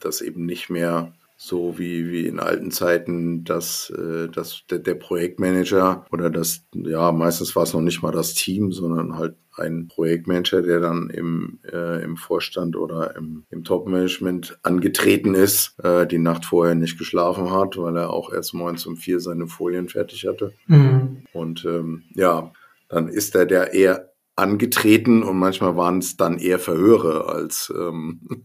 dass 0.00 0.22
eben 0.22 0.46
nicht 0.46 0.70
mehr 0.70 1.12
so 1.36 1.78
wie, 1.78 2.10
wie 2.10 2.26
in 2.26 2.40
alten 2.40 2.70
Zeiten, 2.70 3.44
dass, 3.44 3.90
äh, 3.90 4.30
dass 4.30 4.62
der, 4.70 4.78
der 4.78 4.94
Projektmanager 4.94 6.06
oder 6.10 6.30
das, 6.30 6.64
ja, 6.72 7.12
meistens 7.12 7.54
war 7.54 7.64
es 7.64 7.74
noch 7.74 7.82
nicht 7.82 8.00
mal 8.00 8.12
das 8.12 8.32
Team, 8.32 8.72
sondern 8.72 9.18
halt 9.18 9.36
ein 9.58 9.88
Projektmanager, 9.88 10.62
der 10.62 10.80
dann 10.80 11.10
im, 11.10 11.58
äh, 11.72 12.02
im 12.02 12.16
Vorstand 12.16 12.76
oder 12.76 13.16
im, 13.16 13.44
im 13.50 13.64
Top-Management 13.64 14.58
angetreten 14.62 15.34
ist, 15.34 15.78
äh, 15.82 16.06
die 16.06 16.18
Nacht 16.18 16.44
vorher 16.44 16.74
nicht 16.74 16.98
geschlafen 16.98 17.50
hat, 17.50 17.76
weil 17.76 17.96
er 17.96 18.10
auch 18.10 18.32
erst 18.32 18.54
morgens 18.54 18.86
um 18.86 18.96
vier 18.96 19.20
seine 19.20 19.46
Folien 19.46 19.88
fertig 19.88 20.26
hatte. 20.26 20.52
Mhm. 20.66 21.24
Und 21.32 21.64
ähm, 21.64 22.04
ja, 22.14 22.52
dann 22.88 23.08
ist 23.08 23.34
er 23.34 23.46
der 23.46 23.72
eher 23.72 24.12
angetreten 24.36 25.22
und 25.22 25.38
manchmal 25.38 25.76
waren 25.76 25.98
es 25.98 26.16
dann 26.16 26.38
eher 26.38 26.58
Verhöre 26.58 27.26
als, 27.26 27.72
ähm, 27.74 28.44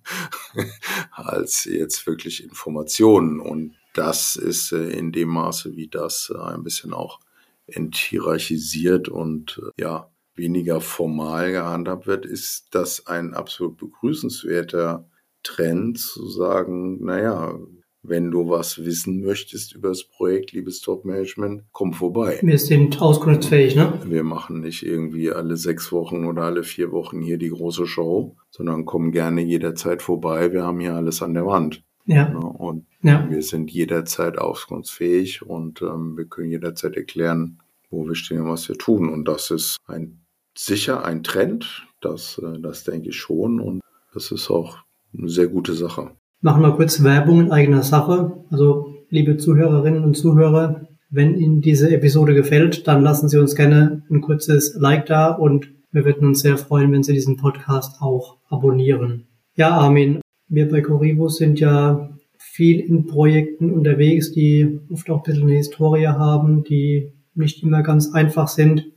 als 1.12 1.65
jetzt 1.65 2.08
wirklich 2.08 2.44
Informationen. 2.44 3.41
Und 3.41 3.75
das 3.94 4.38
ist 4.38 4.72
äh, 4.72 4.89
in 4.89 5.12
dem 5.12 5.30
Maße, 5.30 5.75
wie 5.75 5.89
das 5.89 6.32
äh, 6.34 6.39
ein 6.39 6.63
bisschen 6.63 6.94
auch 6.94 7.20
enthierarchisiert 7.68 9.10
und 9.10 9.62
äh, 9.62 9.82
ja, 9.82 10.11
weniger 10.35 10.81
formal 10.81 11.51
gehandhabt 11.51 12.07
wird, 12.07 12.25
ist 12.25 12.67
das 12.71 13.07
ein 13.07 13.33
absolut 13.33 13.77
begrüßenswerter 13.77 15.07
Trend 15.43 15.97
zu 16.00 16.27
sagen, 16.27 17.03
naja, 17.03 17.59
wenn 18.03 18.31
du 18.31 18.50
was 18.50 18.83
wissen 18.83 19.21
möchtest 19.21 19.75
über 19.75 19.89
das 19.89 20.03
Projekt, 20.03 20.53
liebes 20.53 20.81
Top-Management, 20.81 21.63
komm 21.71 21.93
vorbei. 21.93 22.39
Wir 22.41 22.57
sind 22.57 23.00
auskunftsfähig, 23.00 23.75
ne? 23.75 24.00
Wir 24.05 24.23
machen 24.23 24.61
nicht 24.61 24.83
irgendwie 24.83 25.31
alle 25.31 25.55
sechs 25.55 25.91
Wochen 25.91 26.25
oder 26.25 26.43
alle 26.43 26.63
vier 26.63 26.91
Wochen 26.91 27.21
hier 27.21 27.38
die 27.38 27.50
große 27.50 27.85
Show, 27.85 28.35
sondern 28.50 28.85
kommen 28.85 29.11
gerne 29.11 29.41
jederzeit 29.41 30.01
vorbei. 30.01 30.51
Wir 30.51 30.63
haben 30.63 30.79
hier 30.79 30.95
alles 30.95 31.21
an 31.21 31.35
der 31.35 31.45
Wand. 31.45 31.83
Ja. 32.05 32.29
Ne? 32.29 32.39
Und 32.39 32.88
ja. 33.03 33.27
wir 33.29 33.43
sind 33.43 33.69
jederzeit 33.69 34.39
auskunftsfähig 34.39 35.43
und 35.43 35.81
ähm, 35.83 36.17
wir 36.17 36.25
können 36.25 36.50
jederzeit 36.50 36.97
erklären, 36.97 37.59
wo 37.91 38.07
wir 38.07 38.15
stehen 38.15 38.41
und 38.41 38.50
was 38.50 38.67
wir 38.67 38.77
tun. 38.77 39.09
Und 39.09 39.27
das 39.27 39.51
ist 39.51 39.77
ein 39.85 40.21
sicher 40.65 41.06
ein 41.06 41.24
Trend, 41.24 41.88
das, 42.01 42.41
äh, 42.44 42.60
das 42.60 42.84
denke 42.84 43.10
ich 43.10 43.18
schon. 43.18 43.60
Und 43.60 43.82
das 44.13 44.32
ist 44.32 44.50
auch 44.50 44.77
eine 45.18 45.30
sehr 45.30 45.48
gute 45.48 45.74
Sache 45.74 46.12
machen 46.41 46.63
wir 46.63 46.72
kurz 46.72 47.03
Werbung 47.03 47.39
in 47.39 47.51
eigener 47.51 47.84
Sache. 47.84 48.44
Also, 48.50 48.96
liebe 49.10 49.38
Zuhörerinnen 49.38 50.03
und 50.03 50.18
Zuhörer, 50.18 50.88
wenn 51.10 51.38
Ihnen 51.38 51.62
diese 51.62 51.94
Episode 51.94 52.34
gefällt, 52.34 52.88
dann 52.88 53.03
lassen 53.03 53.30
Sie 53.30 53.38
uns 53.38 53.56
gerne 53.56 54.03
ein 54.10 54.22
kurzes 54.22 54.75
Like 54.75 55.06
da 55.06 55.32
und 55.32 55.72
wir 55.91 56.06
würden 56.06 56.27
uns 56.27 56.39
sehr 56.39 56.58
freuen, 56.58 56.91
wenn 56.91 57.03
Sie 57.03 57.13
diesen 57.13 57.38
Podcast 57.38 58.01
auch 58.01 58.38
abonnieren. 58.50 59.27
Ja, 59.56 59.72
Armin, 59.72 60.22
wir 60.48 60.70
bei 60.70 60.82
Coribus 60.82 61.38
sind 61.38 61.60
ja 61.60 62.10
viel 62.38 62.80
in 62.80 63.06
Projekten 63.06 63.72
unterwegs, 63.72 64.32
die 64.32 64.80
oft 64.89 65.10
auch 65.10 65.18
ein 65.18 65.24
bisschen 65.24 65.44
eine 65.44 65.58
Historie 65.58 66.08
haben, 66.08 66.63
die 66.63 67.12
nicht 67.34 67.62
immer 67.62 67.84
ganz 67.84 68.13
einfach 68.13 68.48
sind, 68.48 68.90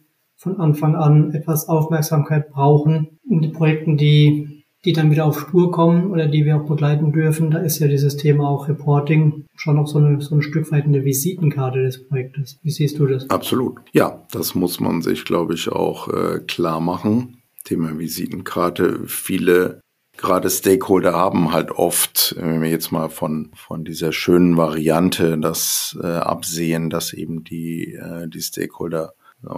von 0.45 0.61
Anfang 0.61 0.95
an 0.95 1.33
etwas 1.33 1.69
Aufmerksamkeit 1.69 2.51
brauchen. 2.51 3.19
In 3.29 3.43
den 3.43 3.53
Projekten, 3.53 3.97
die 3.97 4.65
die 4.85 4.93
dann 4.93 5.11
wieder 5.11 5.25
auf 5.25 5.41
Spur 5.41 5.73
kommen 5.73 6.11
oder 6.11 6.27
die 6.27 6.45
wir 6.45 6.57
auch 6.57 6.69
begleiten 6.69 7.11
dürfen, 7.13 7.51
da 7.51 7.59
ist 7.59 7.79
ja 7.79 7.89
dieses 7.89 8.19
Thema 8.19 8.49
auch 8.49 8.69
Reporting 8.69 9.47
schon 9.57 9.77
noch 9.77 9.87
so, 9.87 9.99
eine, 9.99 10.21
so 10.21 10.35
ein 10.35 10.43
Stück 10.43 10.71
weit 10.73 10.85
eine 10.85 11.05
Visitenkarte 11.05 11.83
des 11.83 12.07
Projektes. 12.07 12.59
Wie 12.63 12.71
siehst 12.71 12.99
du 12.99 13.07
das? 13.07 13.31
Absolut. 13.31 13.79
Ja, 13.93 14.27
das 14.31 14.55
muss 14.55 14.81
man 14.81 15.01
sich, 15.01 15.25
glaube 15.25 15.55
ich, 15.55 15.71
auch 15.71 16.09
äh, 16.09 16.41
klar 16.41 16.81
machen. 16.81 17.39
Thema 17.65 17.99
Visitenkarte. 17.99 19.07
Viele 19.07 19.81
gerade 20.17 20.51
Stakeholder 20.51 21.15
haben 21.15 21.53
halt 21.53 21.73
oft, 21.73 22.35
wenn 22.39 22.63
wir 22.63 22.69
jetzt 22.69 22.93
mal 22.93 23.09
von, 23.09 23.51
von 23.55 23.85
dieser 23.85 24.13
schönen 24.13 24.57
Variante 24.57 25.39
das 25.39 25.97
äh, 26.01 26.07
absehen, 26.07 26.91
dass 26.91 27.15
eben 27.15 27.43
die, 27.43 27.95
äh, 27.95 28.29
die 28.29 28.43
Stakeholder 28.43 29.15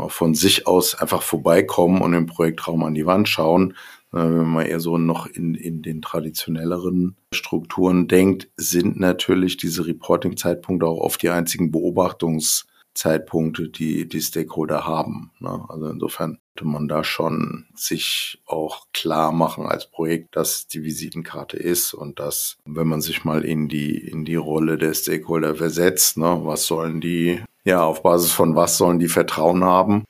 von 0.08 0.34
sich 0.34 0.66
aus 0.66 0.94
einfach 0.94 1.22
vorbeikommen 1.22 2.00
und 2.00 2.14
im 2.14 2.26
Projektraum 2.26 2.84
an 2.84 2.94
die 2.94 3.06
Wand 3.06 3.28
schauen, 3.28 3.74
wenn 4.12 4.46
man 4.46 4.66
eher 4.66 4.80
so 4.80 4.98
noch 4.98 5.26
in, 5.26 5.54
in 5.54 5.82
den 5.82 6.00
traditionelleren 6.00 7.16
Strukturen 7.32 8.08
denkt, 8.08 8.48
sind 8.56 8.98
natürlich 8.98 9.56
diese 9.56 9.86
Reporting-Zeitpunkte 9.86 10.86
auch 10.86 10.98
oft 10.98 11.22
die 11.22 11.28
einzigen 11.28 11.70
Beobachtungszeitpunkte, 11.70 13.68
die 13.68 14.08
die 14.08 14.20
Stakeholder 14.20 14.86
haben. 14.86 15.32
Ne? 15.40 15.64
Also 15.68 15.88
insofern 15.88 16.38
sollte 16.56 16.66
man 16.66 16.88
da 16.88 17.04
schon 17.04 17.66
sich 17.74 18.40
auch 18.46 18.86
klar 18.94 19.32
machen 19.32 19.66
als 19.66 19.90
Projekt, 19.90 20.34
dass 20.36 20.66
die 20.66 20.82
Visitenkarte 20.82 21.58
ist 21.58 21.92
und 21.92 22.18
dass, 22.18 22.56
wenn 22.64 22.88
man 22.88 23.02
sich 23.02 23.24
mal 23.24 23.44
in 23.44 23.68
die, 23.68 23.98
in 23.98 24.24
die 24.24 24.36
Rolle 24.36 24.78
der 24.78 24.94
Stakeholder 24.94 25.54
versetzt, 25.54 26.16
ne, 26.16 26.40
was 26.44 26.66
sollen 26.66 27.02
die, 27.02 27.42
ja, 27.66 27.84
auf 27.84 28.02
Basis 28.02 28.32
von 28.32 28.54
was 28.54 28.78
sollen 28.78 29.00
die 29.00 29.08
Vertrauen 29.08 29.64
haben? 29.64 30.04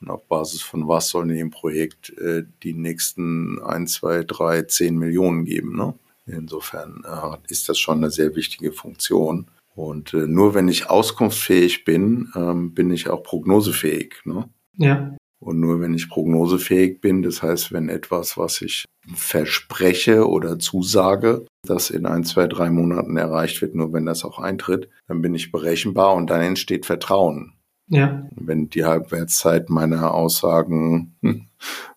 Und 0.00 0.10
auf 0.10 0.26
Basis 0.28 0.62
von 0.62 0.88
was 0.88 1.08
sollen 1.08 1.28
die 1.28 1.40
im 1.40 1.50
Projekt 1.50 2.16
äh, 2.18 2.44
die 2.62 2.72
nächsten 2.72 3.60
ein, 3.62 3.86
zwei, 3.86 4.22
drei, 4.22 4.62
zehn 4.62 4.96
Millionen 4.96 5.44
geben, 5.44 5.76
ne? 5.76 5.94
Insofern 6.26 7.02
äh, 7.04 7.36
ist 7.52 7.68
das 7.68 7.78
schon 7.78 7.98
eine 7.98 8.10
sehr 8.10 8.36
wichtige 8.36 8.72
Funktion. 8.72 9.48
Und 9.74 10.14
äh, 10.14 10.28
nur 10.28 10.54
wenn 10.54 10.68
ich 10.68 10.88
auskunftsfähig 10.88 11.84
bin, 11.84 12.30
ähm, 12.36 12.74
bin 12.74 12.90
ich 12.90 13.08
auch 13.08 13.24
prognosefähig. 13.24 14.16
Ne? 14.24 14.48
Ja. 14.76 15.16
Und 15.40 15.58
nur 15.58 15.80
wenn 15.80 15.94
ich 15.94 16.08
prognosefähig 16.08 17.00
bin, 17.00 17.22
das 17.22 17.42
heißt, 17.42 17.72
wenn 17.72 17.88
etwas, 17.88 18.36
was 18.36 18.60
ich 18.60 18.84
verspreche 19.14 20.28
oder 20.28 20.58
zusage, 20.58 21.46
das 21.62 21.90
in 21.90 22.06
ein, 22.06 22.24
zwei, 22.24 22.46
drei 22.46 22.70
Monaten 22.70 23.16
erreicht 23.16 23.60
wird, 23.60 23.74
nur 23.74 23.92
wenn 23.92 24.06
das 24.06 24.24
auch 24.24 24.38
eintritt, 24.38 24.88
dann 25.08 25.22
bin 25.22 25.34
ich 25.34 25.52
berechenbar 25.52 26.14
und 26.14 26.30
dann 26.30 26.40
entsteht 26.40 26.86
Vertrauen. 26.86 27.54
Ja. 27.88 28.26
Wenn 28.36 28.70
die 28.70 28.84
Halbwertszeit 28.84 29.68
meiner 29.68 30.14
Aussagen 30.14 31.16
hm, 31.22 31.46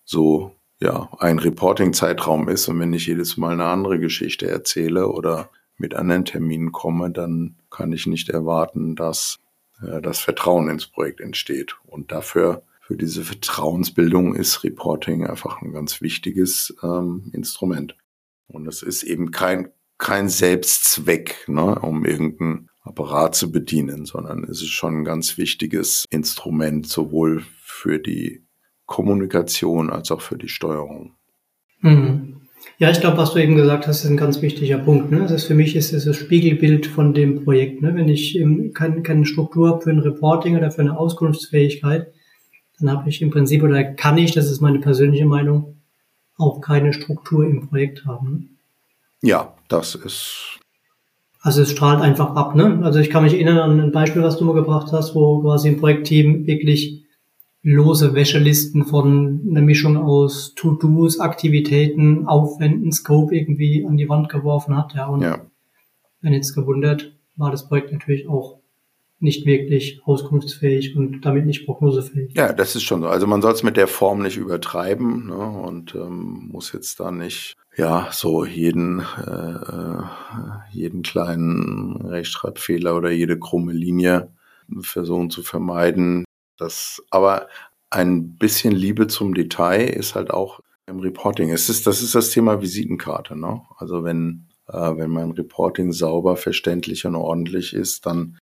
so 0.04 0.56
ja 0.80 1.10
ein 1.20 1.40
Reporting-Zeitraum 1.40 2.50
ist 2.50 2.68
und 2.68 2.80
wenn 2.80 2.94
ich 2.94 3.08
jedes 3.08 3.38
Mal 3.38 3.54
eine 3.54 3.66
andere 3.66 4.00
Geschichte 4.00 4.48
erzähle 4.48 5.08
oder 5.08 5.50
mit 5.78 5.96
anderen 5.96 6.26
Terminen 6.26 6.72
komme, 6.72 7.12
dann 7.12 7.56
kann 7.70 7.92
ich 7.94 8.06
nicht 8.06 8.30
erwarten, 8.30 8.96
dass 8.96 9.40
äh, 9.82 10.02
das 10.02 10.20
Vertrauen 10.20 10.70
ins 10.70 10.88
Projekt 10.88 11.22
entsteht. 11.22 11.78
Und 11.86 12.12
dafür 12.12 12.64
für 12.82 12.98
diese 12.98 13.24
Vertrauensbildung 13.24 14.36
ist 14.36 14.64
Reporting 14.64 15.26
einfach 15.26 15.62
ein 15.62 15.72
ganz 15.72 16.02
wichtiges 16.02 16.76
ähm, 16.84 17.32
Instrument. 17.34 17.96
Und 18.54 18.68
es 18.68 18.84
ist 18.84 19.04
eben 19.04 19.32
kein, 19.32 19.70
kein 19.98 20.30
Selbstzweck, 20.30 21.46
ne, 21.48 21.80
um 21.80 22.06
irgendeinen 22.06 22.70
Apparat 22.84 23.36
zu 23.36 23.52
bedienen, 23.52 24.06
sondern 24.06 24.44
es 24.44 24.62
ist 24.62 24.70
schon 24.70 25.00
ein 25.00 25.04
ganz 25.06 25.38
wichtiges 25.38 26.06
Instrument, 26.10 26.88
sowohl 26.88 27.44
für 27.64 28.00
die 28.00 28.46
Kommunikation 28.86 29.90
als 29.90 30.12
auch 30.12 30.22
für 30.22 30.38
die 30.38 30.50
Steuerung. 30.50 31.16
Mhm. 31.80 32.42
Ja, 32.78 32.92
ich 32.92 33.02
glaube, 33.02 33.18
was 33.18 33.34
du 33.34 33.40
eben 33.40 33.56
gesagt 33.56 33.88
hast, 33.88 34.04
ist 34.04 34.10
ein 34.10 34.18
ganz 34.18 34.42
wichtiger 34.42 34.78
Punkt. 34.78 35.12
Ne? 35.12 35.22
Das 35.22 35.32
ist, 35.32 35.46
für 35.46 35.56
mich 35.56 35.76
ist 35.76 35.94
es 35.94 36.06
das 36.06 36.16
Spiegelbild 36.16 36.86
von 36.86 37.14
dem 37.14 37.44
Projekt. 37.44 37.82
Ne? 37.82 37.96
Wenn 37.96 38.08
ich 38.08 38.38
ähm, 38.38 38.72
keine, 38.74 39.02
keine 39.02 39.26
Struktur 39.26 39.70
habe 39.70 39.82
für 39.82 39.90
ein 39.90 40.00
Reporting 40.00 40.56
oder 40.58 40.72
für 40.72 40.82
eine 40.82 40.98
Auskunftsfähigkeit, 40.98 42.14
dann 42.80 42.92
habe 42.92 43.10
ich 43.10 43.22
im 43.22 43.32
Prinzip 43.32 43.64
oder 43.64 43.84
kann 43.84 44.18
ich, 44.18 44.34
das 44.34 44.50
ist 44.50 44.62
meine 44.62 44.80
persönliche 44.80 45.26
Meinung, 45.26 45.83
auch 46.38 46.62
keine 46.62 46.94
Struktur 46.94 47.46
im 47.46 47.68
Projekt 47.68 48.06
haben. 48.06 48.58
Ja, 49.22 49.54
das 49.68 49.96
ist. 49.96 50.60
Also 51.42 51.62
es 51.62 51.72
strahlt 51.72 52.02
einfach 52.02 52.36
ab, 52.36 52.56
ne? 52.56 52.82
Also 52.84 53.00
ich 53.00 53.10
kann 53.10 53.24
mich 53.24 53.34
erinnern 53.34 53.58
an 53.58 53.80
ein 53.80 53.92
Beispiel, 53.92 54.24
was 54.24 54.38
du 54.38 54.46
mal 54.46 54.54
gebracht 54.54 54.92
hast, 54.92 55.14
wo 55.14 55.42
quasi 55.42 55.70
ein 55.70 55.78
Projektteam 55.78 56.46
wirklich 56.48 57.04
lose 57.64 58.14
Wäschelisten 58.14 58.86
von 58.86 59.42
einer 59.50 59.62
Mischung 59.62 59.98
aus 59.98 60.54
To-Dos, 60.56 61.20
Aktivitäten, 61.20 62.28
Aufwänden, 62.28 62.92
Scope 62.92 63.36
irgendwie 63.36 63.86
an 63.86 63.98
die 63.98 64.10
Wand 64.10 64.30
geworfen 64.30 64.78
hat, 64.78 64.94
ja. 64.94 65.08
Und 65.08 65.22
ja. 65.22 65.40
wenn 66.22 66.34
jetzt 66.34 66.54
gewundert, 66.54 67.14
war 67.36 67.52
das 67.52 67.68
Projekt 67.68 67.92
natürlich 67.92 68.28
auch 68.28 68.60
nicht 69.20 69.46
wirklich 69.46 70.02
auskunftsfähig 70.04 70.96
und 70.96 71.22
damit 71.22 71.46
nicht 71.46 71.66
prognosefähig. 71.66 72.34
Ja, 72.36 72.52
das 72.52 72.76
ist 72.76 72.84
schon 72.84 73.02
so. 73.02 73.08
Also 73.08 73.26
man 73.26 73.42
soll 73.42 73.54
es 73.54 73.64
mit 73.64 73.78
der 73.78 73.88
Form 73.88 74.22
nicht 74.22 74.38
übertreiben 74.38 75.28
ne? 75.28 75.36
und 75.38 75.96
ähm, 75.96 76.50
muss 76.52 76.74
jetzt 76.74 77.00
da 77.00 77.12
nicht 77.12 77.56
ja 77.76 78.10
so 78.12 78.46
jeden 78.46 79.00
äh, 79.00 79.32
äh, 79.32 80.04
jeden 80.72 81.02
kleinen 81.04 81.96
Rechtschreibfehler 82.02 82.96
oder 82.96 83.12
jede 83.12 83.40
krumme 83.40 83.72
Linie 83.72 84.30
versuchen 84.82 85.30
zu 85.30 85.42
vermeiden. 85.42 86.26
Das 86.58 87.02
aber 87.10 87.48
ein 87.90 88.36
bisschen 88.36 88.74
Liebe 88.74 89.08
zum 89.08 89.34
Detail 89.34 89.86
ist 89.86 90.16
halt 90.16 90.32
auch 90.32 90.60
im 90.88 91.00
Reporting. 91.00 91.50
Es 91.52 91.70
ist 91.70 91.88
das 91.88 92.02
ist 92.02 92.16
das 92.16 92.30
Thema 92.30 92.62
Visitenkarte. 92.62 93.40
Ne? 93.40 93.62
Also 93.78 94.04
wenn 94.04 94.48
äh, 94.68 94.98
wenn 94.98 95.10
mein 95.10 95.32
Reporting 95.32 95.92
sauber, 95.92 96.36
verständlich 96.36 97.06
und 97.06 97.16
ordentlich 97.16 97.74
ist, 97.74 98.06
dann 98.06 98.38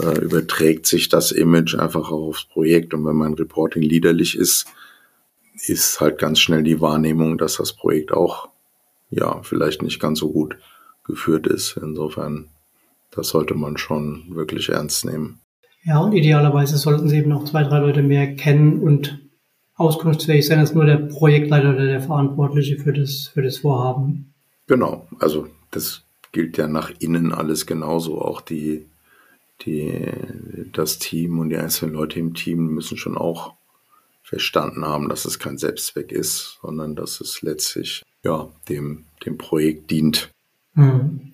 äh, 0.00 0.18
überträgt 0.20 0.86
sich 0.86 1.08
das 1.08 1.32
Image 1.32 1.74
einfach 1.74 2.10
auch 2.10 2.28
aufs 2.28 2.44
Projekt. 2.44 2.94
Und 2.94 3.04
wenn 3.04 3.16
mein 3.16 3.34
Reporting 3.34 3.82
liederlich 3.82 4.36
ist, 4.36 4.66
ist 5.66 6.00
halt 6.00 6.18
ganz 6.18 6.40
schnell 6.40 6.62
die 6.62 6.80
Wahrnehmung, 6.80 7.38
dass 7.38 7.56
das 7.56 7.72
Projekt 7.72 8.12
auch, 8.12 8.48
ja, 9.10 9.42
vielleicht 9.42 9.82
nicht 9.82 10.00
ganz 10.00 10.20
so 10.20 10.32
gut 10.32 10.56
geführt 11.04 11.46
ist. 11.46 11.76
Insofern, 11.76 12.48
das 13.10 13.28
sollte 13.28 13.54
man 13.54 13.76
schon 13.76 14.24
wirklich 14.30 14.70
ernst 14.70 15.04
nehmen. 15.04 15.40
Ja, 15.84 15.98
und 15.98 16.12
idealerweise 16.12 16.78
sollten 16.78 17.08
sie 17.08 17.18
eben 17.18 17.32
auch 17.32 17.44
zwei, 17.44 17.64
drei 17.64 17.80
Leute 17.80 18.02
mehr 18.02 18.36
kennen 18.36 18.80
und 18.80 19.18
auskunftsfähig 19.74 20.46
sein 20.46 20.60
als 20.60 20.74
nur 20.74 20.84
der 20.84 20.96
Projektleiter 20.96 21.70
oder 21.70 21.86
der 21.86 22.00
Verantwortliche 22.00 22.78
für 22.78 22.92
das, 22.92 23.30
für 23.34 23.42
das 23.42 23.58
Vorhaben. 23.58 24.32
Genau, 24.68 25.08
also 25.18 25.48
das 25.70 26.02
gilt 26.30 26.56
ja 26.56 26.68
nach 26.68 26.92
innen 27.00 27.32
alles 27.32 27.66
genauso. 27.66 28.20
Auch 28.20 28.40
die 28.40 28.86
die, 29.64 30.02
das 30.72 30.98
Team 30.98 31.38
und 31.38 31.50
die 31.50 31.56
einzelnen 31.56 31.94
Leute 31.94 32.18
im 32.18 32.34
Team 32.34 32.68
müssen 32.68 32.96
schon 32.96 33.16
auch 33.16 33.54
verstanden 34.22 34.84
haben, 34.84 35.08
dass 35.08 35.24
es 35.24 35.38
kein 35.38 35.58
Selbstzweck 35.58 36.10
ist, 36.10 36.58
sondern 36.62 36.96
dass 36.96 37.20
es 37.20 37.42
letztlich 37.42 38.02
ja, 38.24 38.48
dem, 38.68 39.04
dem 39.26 39.36
Projekt 39.38 39.90
dient. 39.90 40.30
Mhm. 40.74 41.32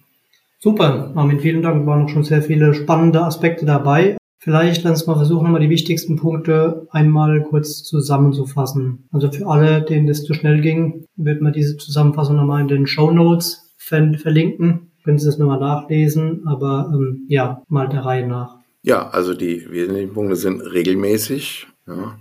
Super, 0.58 1.12
Armin, 1.14 1.38
vielen 1.38 1.62
Dank. 1.62 1.86
Waren 1.86 2.08
schon 2.08 2.24
sehr 2.24 2.42
viele 2.42 2.74
spannende 2.74 3.22
Aspekte 3.22 3.64
dabei. 3.64 4.16
Vielleicht 4.40 4.82
lass 4.82 5.00
uns 5.02 5.06
mal 5.06 5.16
versuchen, 5.16 5.44
nochmal 5.44 5.60
die 5.60 5.70
wichtigsten 5.70 6.16
Punkte 6.16 6.88
einmal 6.90 7.42
kurz 7.42 7.84
zusammenzufassen. 7.84 9.08
Also 9.12 9.30
für 9.30 9.46
alle, 9.46 9.82
denen 9.82 10.06
das 10.06 10.24
zu 10.24 10.34
schnell 10.34 10.60
ging, 10.60 11.04
wird 11.16 11.40
man 11.42 11.52
diese 11.52 11.76
Zusammenfassung 11.76 12.36
nochmal 12.36 12.62
in 12.62 12.68
den 12.68 12.86
Show 12.86 13.10
Notes 13.10 13.72
verlinken 13.76 14.88
können 15.08 15.18
Sie 15.18 15.24
das 15.24 15.38
nochmal 15.38 15.58
nachlesen, 15.58 16.46
aber 16.46 16.92
ähm, 16.92 17.24
ja, 17.28 17.62
mal 17.68 17.88
der 17.88 18.04
Reihe 18.04 18.26
nach. 18.26 18.58
Ja, 18.82 19.08
also 19.08 19.32
die 19.32 19.66
wesentlichen 19.70 20.12
Punkte 20.12 20.36
sind 20.36 20.60
regelmäßig, 20.60 21.66
ja, 21.86 22.18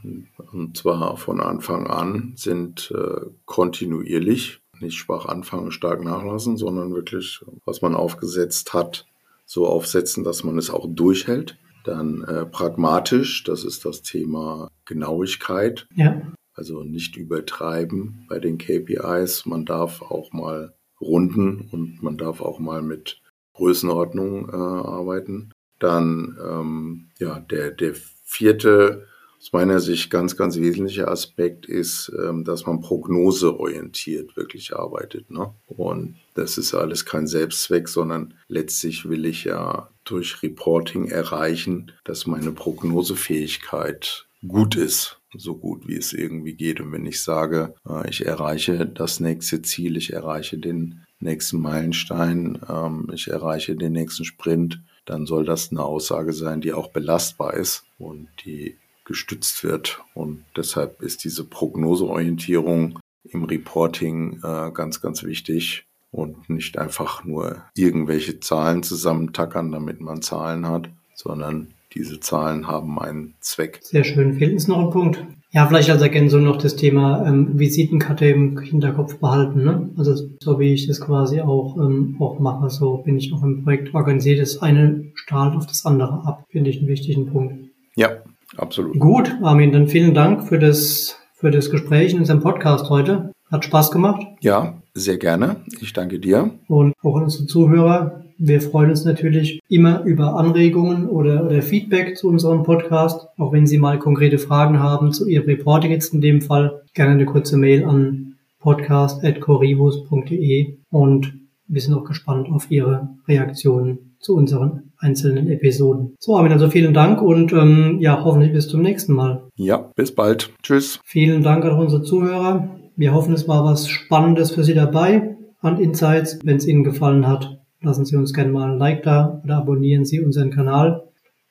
und 0.54 0.78
zwar 0.78 1.18
von 1.18 1.42
Anfang 1.42 1.88
an, 1.88 2.32
sind 2.38 2.94
äh, 2.96 3.26
kontinuierlich, 3.44 4.62
nicht 4.80 4.96
schwach 4.96 5.26
anfangen, 5.26 5.72
stark 5.72 6.02
nachlassen, 6.02 6.56
sondern 6.56 6.94
wirklich, 6.94 7.44
was 7.66 7.82
man 7.82 7.94
aufgesetzt 7.94 8.74
hat, 8.74 9.06
so 9.46 9.68
aufsetzen, 9.68 10.24
dass 10.24 10.46
man 10.46 10.58
es 10.58 10.70
auch 10.70 10.88
durchhält. 10.88 11.58
Dann 11.84 12.24
äh, 12.24 12.46
pragmatisch, 12.46 13.44
das 13.44 13.66
ist 13.66 13.84
das 13.84 14.02
Thema 14.02 14.70
Genauigkeit. 14.86 15.90
Ja. 15.94 16.22
Also 16.54 16.86
nicht 16.86 17.18
übertreiben 17.18 18.26
bei 18.30 18.40
den 18.40 18.58
KPIs. 18.58 19.46
Man 19.46 19.66
darf 19.66 20.02
auch 20.02 20.32
mal 20.32 20.74
Runden 21.02 21.70
und 21.72 22.02
man 22.02 22.18
darf 22.18 22.42
auch 22.42 22.60
mal 22.60 22.82
mit 22.82 23.22
Größenordnung 23.54 24.50
äh, 24.50 24.56
arbeiten. 24.56 25.52
Dann 25.80 26.38
ähm, 26.44 27.10
ja 27.20 27.40
der 27.40 27.72
der 27.72 27.94
vierte 28.24 29.08
aus 29.40 29.54
meiner 29.54 29.80
Sicht 29.80 30.10
ganz 30.10 30.36
ganz 30.36 30.58
wesentliche 30.58 31.08
Aspekt 31.08 31.68
ist, 31.68 32.12
ähm, 32.20 32.44
dass 32.44 32.66
man 32.66 32.82
prognoseorientiert 32.82 34.36
wirklich 34.36 34.76
arbeitet. 34.76 35.30
Ne? 35.30 35.54
Und 35.68 36.16
das 36.34 36.58
ist 36.58 36.74
alles 36.74 37.06
kein 37.06 37.28
Selbstzweck, 37.28 37.88
sondern 37.88 38.34
letztlich 38.48 39.08
will 39.08 39.26
ich 39.26 39.44
ja 39.44 39.90
durch 40.04 40.42
Reporting 40.42 41.08
erreichen, 41.10 41.92
dass 42.04 42.26
meine 42.26 42.52
Prognosefähigkeit 42.52 44.28
gut 44.48 44.76
ist 44.76 45.17
so 45.36 45.56
gut 45.56 45.88
wie 45.88 45.98
es 45.98 46.14
irgendwie 46.14 46.54
geht. 46.54 46.80
Und 46.80 46.92
wenn 46.92 47.06
ich 47.06 47.22
sage, 47.22 47.76
äh, 47.88 48.10
ich 48.10 48.26
erreiche 48.26 48.86
das 48.86 49.20
nächste 49.20 49.62
Ziel, 49.62 49.98
ich 49.98 50.14
erreiche 50.14 50.58
den 50.58 51.04
nächsten 51.20 51.60
Meilenstein, 51.60 52.60
ähm, 52.70 53.10
ich 53.14 53.28
erreiche 53.28 53.76
den 53.76 53.94
nächsten 53.94 54.26
Sprint, 54.26 54.82
dann 55.06 55.26
soll 55.26 55.46
das 55.46 55.72
eine 55.72 55.84
Aussage 55.84 56.34
sein, 56.34 56.62
die 56.62 56.74
auch 56.74 56.90
belastbar 56.90 57.54
ist 57.54 57.86
und 57.98 58.28
die 58.46 58.78
gestützt 59.06 59.64
wird. 59.64 60.02
Und 60.14 60.44
deshalb 60.56 61.02
ist 61.02 61.24
diese 61.24 61.46
Prognoseorientierung 61.46 63.00
im 63.24 63.44
Reporting 63.44 64.40
äh, 64.44 64.72
ganz, 64.72 65.02
ganz 65.02 65.24
wichtig 65.24 65.86
und 66.12 66.50
nicht 66.50 66.78
einfach 66.78 67.24
nur 67.24 67.64
irgendwelche 67.76 68.40
Zahlen 68.40 68.84
zusammentackern, 68.84 69.72
damit 69.72 70.02
man 70.02 70.22
Zahlen 70.22 70.68
hat, 70.68 70.90
sondern 71.14 71.74
diese 71.98 72.20
Zahlen 72.20 72.68
haben 72.68 73.00
einen 73.00 73.34
Zweck. 73.40 73.80
Sehr 73.82 74.04
schön. 74.04 74.34
Fehlt 74.34 74.54
uns 74.54 74.68
noch 74.68 74.80
ein 74.80 74.92
Punkt? 74.92 75.26
Ja, 75.52 75.66
vielleicht 75.66 75.90
als 75.90 76.02
Ergänzung 76.02 76.44
noch 76.44 76.58
das 76.58 76.76
Thema 76.76 77.26
ähm, 77.26 77.58
Visitenkarte 77.58 78.28
im 78.28 78.60
Hinterkopf 78.60 79.18
behalten. 79.18 79.64
Ne? 79.64 79.90
Also 79.98 80.30
so 80.42 80.60
wie 80.60 80.74
ich 80.74 80.88
das 80.88 81.00
quasi 81.02 81.40
auch, 81.42 81.78
ähm, 81.78 82.18
auch 82.20 82.40
mache, 82.40 82.70
so 82.70 82.98
bin 82.98 83.18
ich 83.18 83.34
auch 83.34 83.42
im 83.44 83.64
Projekt 83.64 83.96
organisiert. 83.96 84.42
Das 84.42 84.62
eine 84.62 85.06
strahlt 85.16 85.56
auf 85.56 85.66
das 85.66 85.86
andere 85.86 86.26
ab, 86.26 86.44
finde 86.50 86.70
ich 86.70 86.80
einen 86.80 86.88
wichtigen 86.88 87.32
Punkt. 87.32 87.56
Ja, 87.96 88.18
absolut. 88.58 89.00
Gut, 89.00 89.36
Armin, 89.42 89.72
dann 89.72 89.88
vielen 89.88 90.14
Dank 90.14 90.44
für 90.44 90.60
das, 90.60 91.18
für 91.34 91.50
das 91.50 91.72
Gespräch 91.72 92.14
in 92.14 92.20
unserem 92.20 92.42
Podcast 92.42 92.90
heute. 92.90 93.32
Hat 93.52 93.66
Spaß 93.66 93.92
gemacht. 93.92 94.26
Ja, 94.42 94.82
sehr 94.94 95.18
gerne. 95.18 95.58
Ich 95.80 95.94
danke 95.94 96.20
dir. 96.20 96.52
Und 96.68 96.94
auch 97.02 97.16
unsere 97.16 97.46
Zuhörer. 97.46 98.24
Wir 98.40 98.62
freuen 98.62 98.92
uns 98.92 99.04
natürlich 99.04 99.60
immer 99.68 100.04
über 100.04 100.36
Anregungen 100.36 101.10
oder, 101.10 101.44
oder 101.46 101.64
Feedback 101.64 102.16
zu 102.18 102.28
unserem 102.28 102.62
Podcast. 102.64 103.28
Auch 103.38 103.52
wenn 103.52 103.66
Sie 103.66 103.80
mal 103.80 103.98
konkrete 103.98 104.38
Fragen 104.38 104.80
haben 104.80 105.12
zu 105.12 105.28
Ihrem 105.28 105.46
Reporting 105.46 105.90
jetzt 105.92 106.14
in 106.14 106.22
dem 106.22 106.42
Fall, 106.42 106.84
gerne 106.94 107.14
eine 107.14 107.26
kurze 107.26 107.58
Mail 107.58 107.84
an 107.86 108.36
podcast.corivus.de 108.60 110.78
und 110.92 111.34
wir 111.68 111.82
sind 111.82 111.94
auch 111.94 112.06
gespannt 112.06 112.50
auf 112.52 112.70
Ihre 112.70 113.10
Reaktionen 113.28 114.16
zu 114.20 114.36
unseren 114.36 114.92
einzelnen 114.98 115.50
Episoden. 115.50 116.16
So, 116.20 116.38
Armin, 116.38 116.52
also 116.52 116.70
vielen 116.70 116.94
Dank 116.94 117.22
und 117.22 117.54
ähm, 117.54 117.98
ja, 118.00 118.24
hoffentlich 118.24 118.54
bis 118.54 118.68
zum 118.68 118.82
nächsten 118.82 119.14
Mal. 119.14 119.44
Ja, 119.56 119.90
bis 119.96 120.14
bald. 120.14 120.52
Tschüss. 120.64 121.00
Vielen 121.04 121.44
Dank 121.44 121.66
an 121.66 121.78
unsere 121.78 122.04
Zuhörer. 122.04 122.70
Wir 123.00 123.14
hoffen, 123.14 123.36
es 123.36 123.48
war 123.48 123.64
was 123.64 123.88
Spannendes 123.88 124.50
für 124.50 124.64
Sie 124.64 124.74
dabei 124.74 125.38
an 125.62 125.80
Insights. 125.80 126.40
Wenn 126.44 126.58
es 126.58 126.66
Ihnen 126.66 126.84
gefallen 126.84 127.28
hat, 127.28 127.60
lassen 127.80 128.06
Sie 128.06 128.16
uns 128.16 128.34
gerne 128.34 128.52
mal 128.52 128.72
ein 128.72 128.80
Like 128.80 129.04
da 129.04 129.40
oder 129.44 129.58
abonnieren 129.58 130.04
Sie 130.04 130.20
unseren 130.20 130.50
Kanal. 130.50 131.04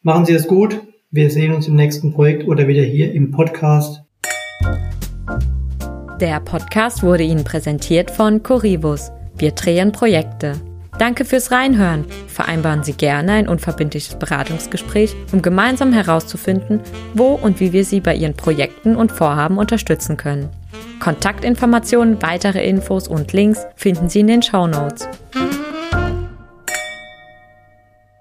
Machen 0.03 0.25
Sie 0.25 0.33
es 0.33 0.49
gut. 0.49 0.81
Wir 1.13 1.31
sehen 1.31 1.53
uns 1.53 1.69
im 1.69 1.77
nächsten 1.77 2.13
Projekt 2.13 2.49
oder 2.49 2.67
wieder 2.67 2.83
hier 2.83 3.13
im 3.13 3.31
Podcast. 3.31 4.03
Der 6.21 6.41
Podcast 6.41 7.05
wurde 7.05 7.23
Ihnen 7.23 7.45
präsentiert 7.45 8.11
von 8.11 8.43
Corivus. 8.43 9.13
Wir 9.39 9.53
drehen 9.53 9.93
Projekte. 9.93 10.55
Danke 10.99 11.25
fürs 11.25 11.53
Reinhören. 11.53 12.07
Vereinbaren 12.27 12.83
Sie 12.83 12.95
gerne 12.95 13.33
ein 13.33 13.49
unverbindliches 13.49 14.19
Beratungsgespräch, 14.19 15.15
um 15.31 15.43
gemeinsam 15.43 15.93
herauszufinden, 15.93 16.81
wo 17.15 17.35
und 17.35 17.61
wie 17.61 17.73
wir 17.73 17.85
Sie 17.85 18.01
bei 18.01 18.17
Ihren 18.17 18.35
Projekten 18.35 18.97
und 18.97 19.13
Vorhaben 19.13 19.59
unterstützen 19.59 20.17
können. 20.17 20.49
Kontaktinformationen, 21.01 22.21
weitere 22.23 22.67
Infos 22.67 23.09
und 23.09 23.33
Links 23.33 23.67
finden 23.77 24.09
Sie 24.09 24.21
in 24.21 24.27
den 24.27 24.43
Show 24.43 24.67
Notes. 24.67 25.09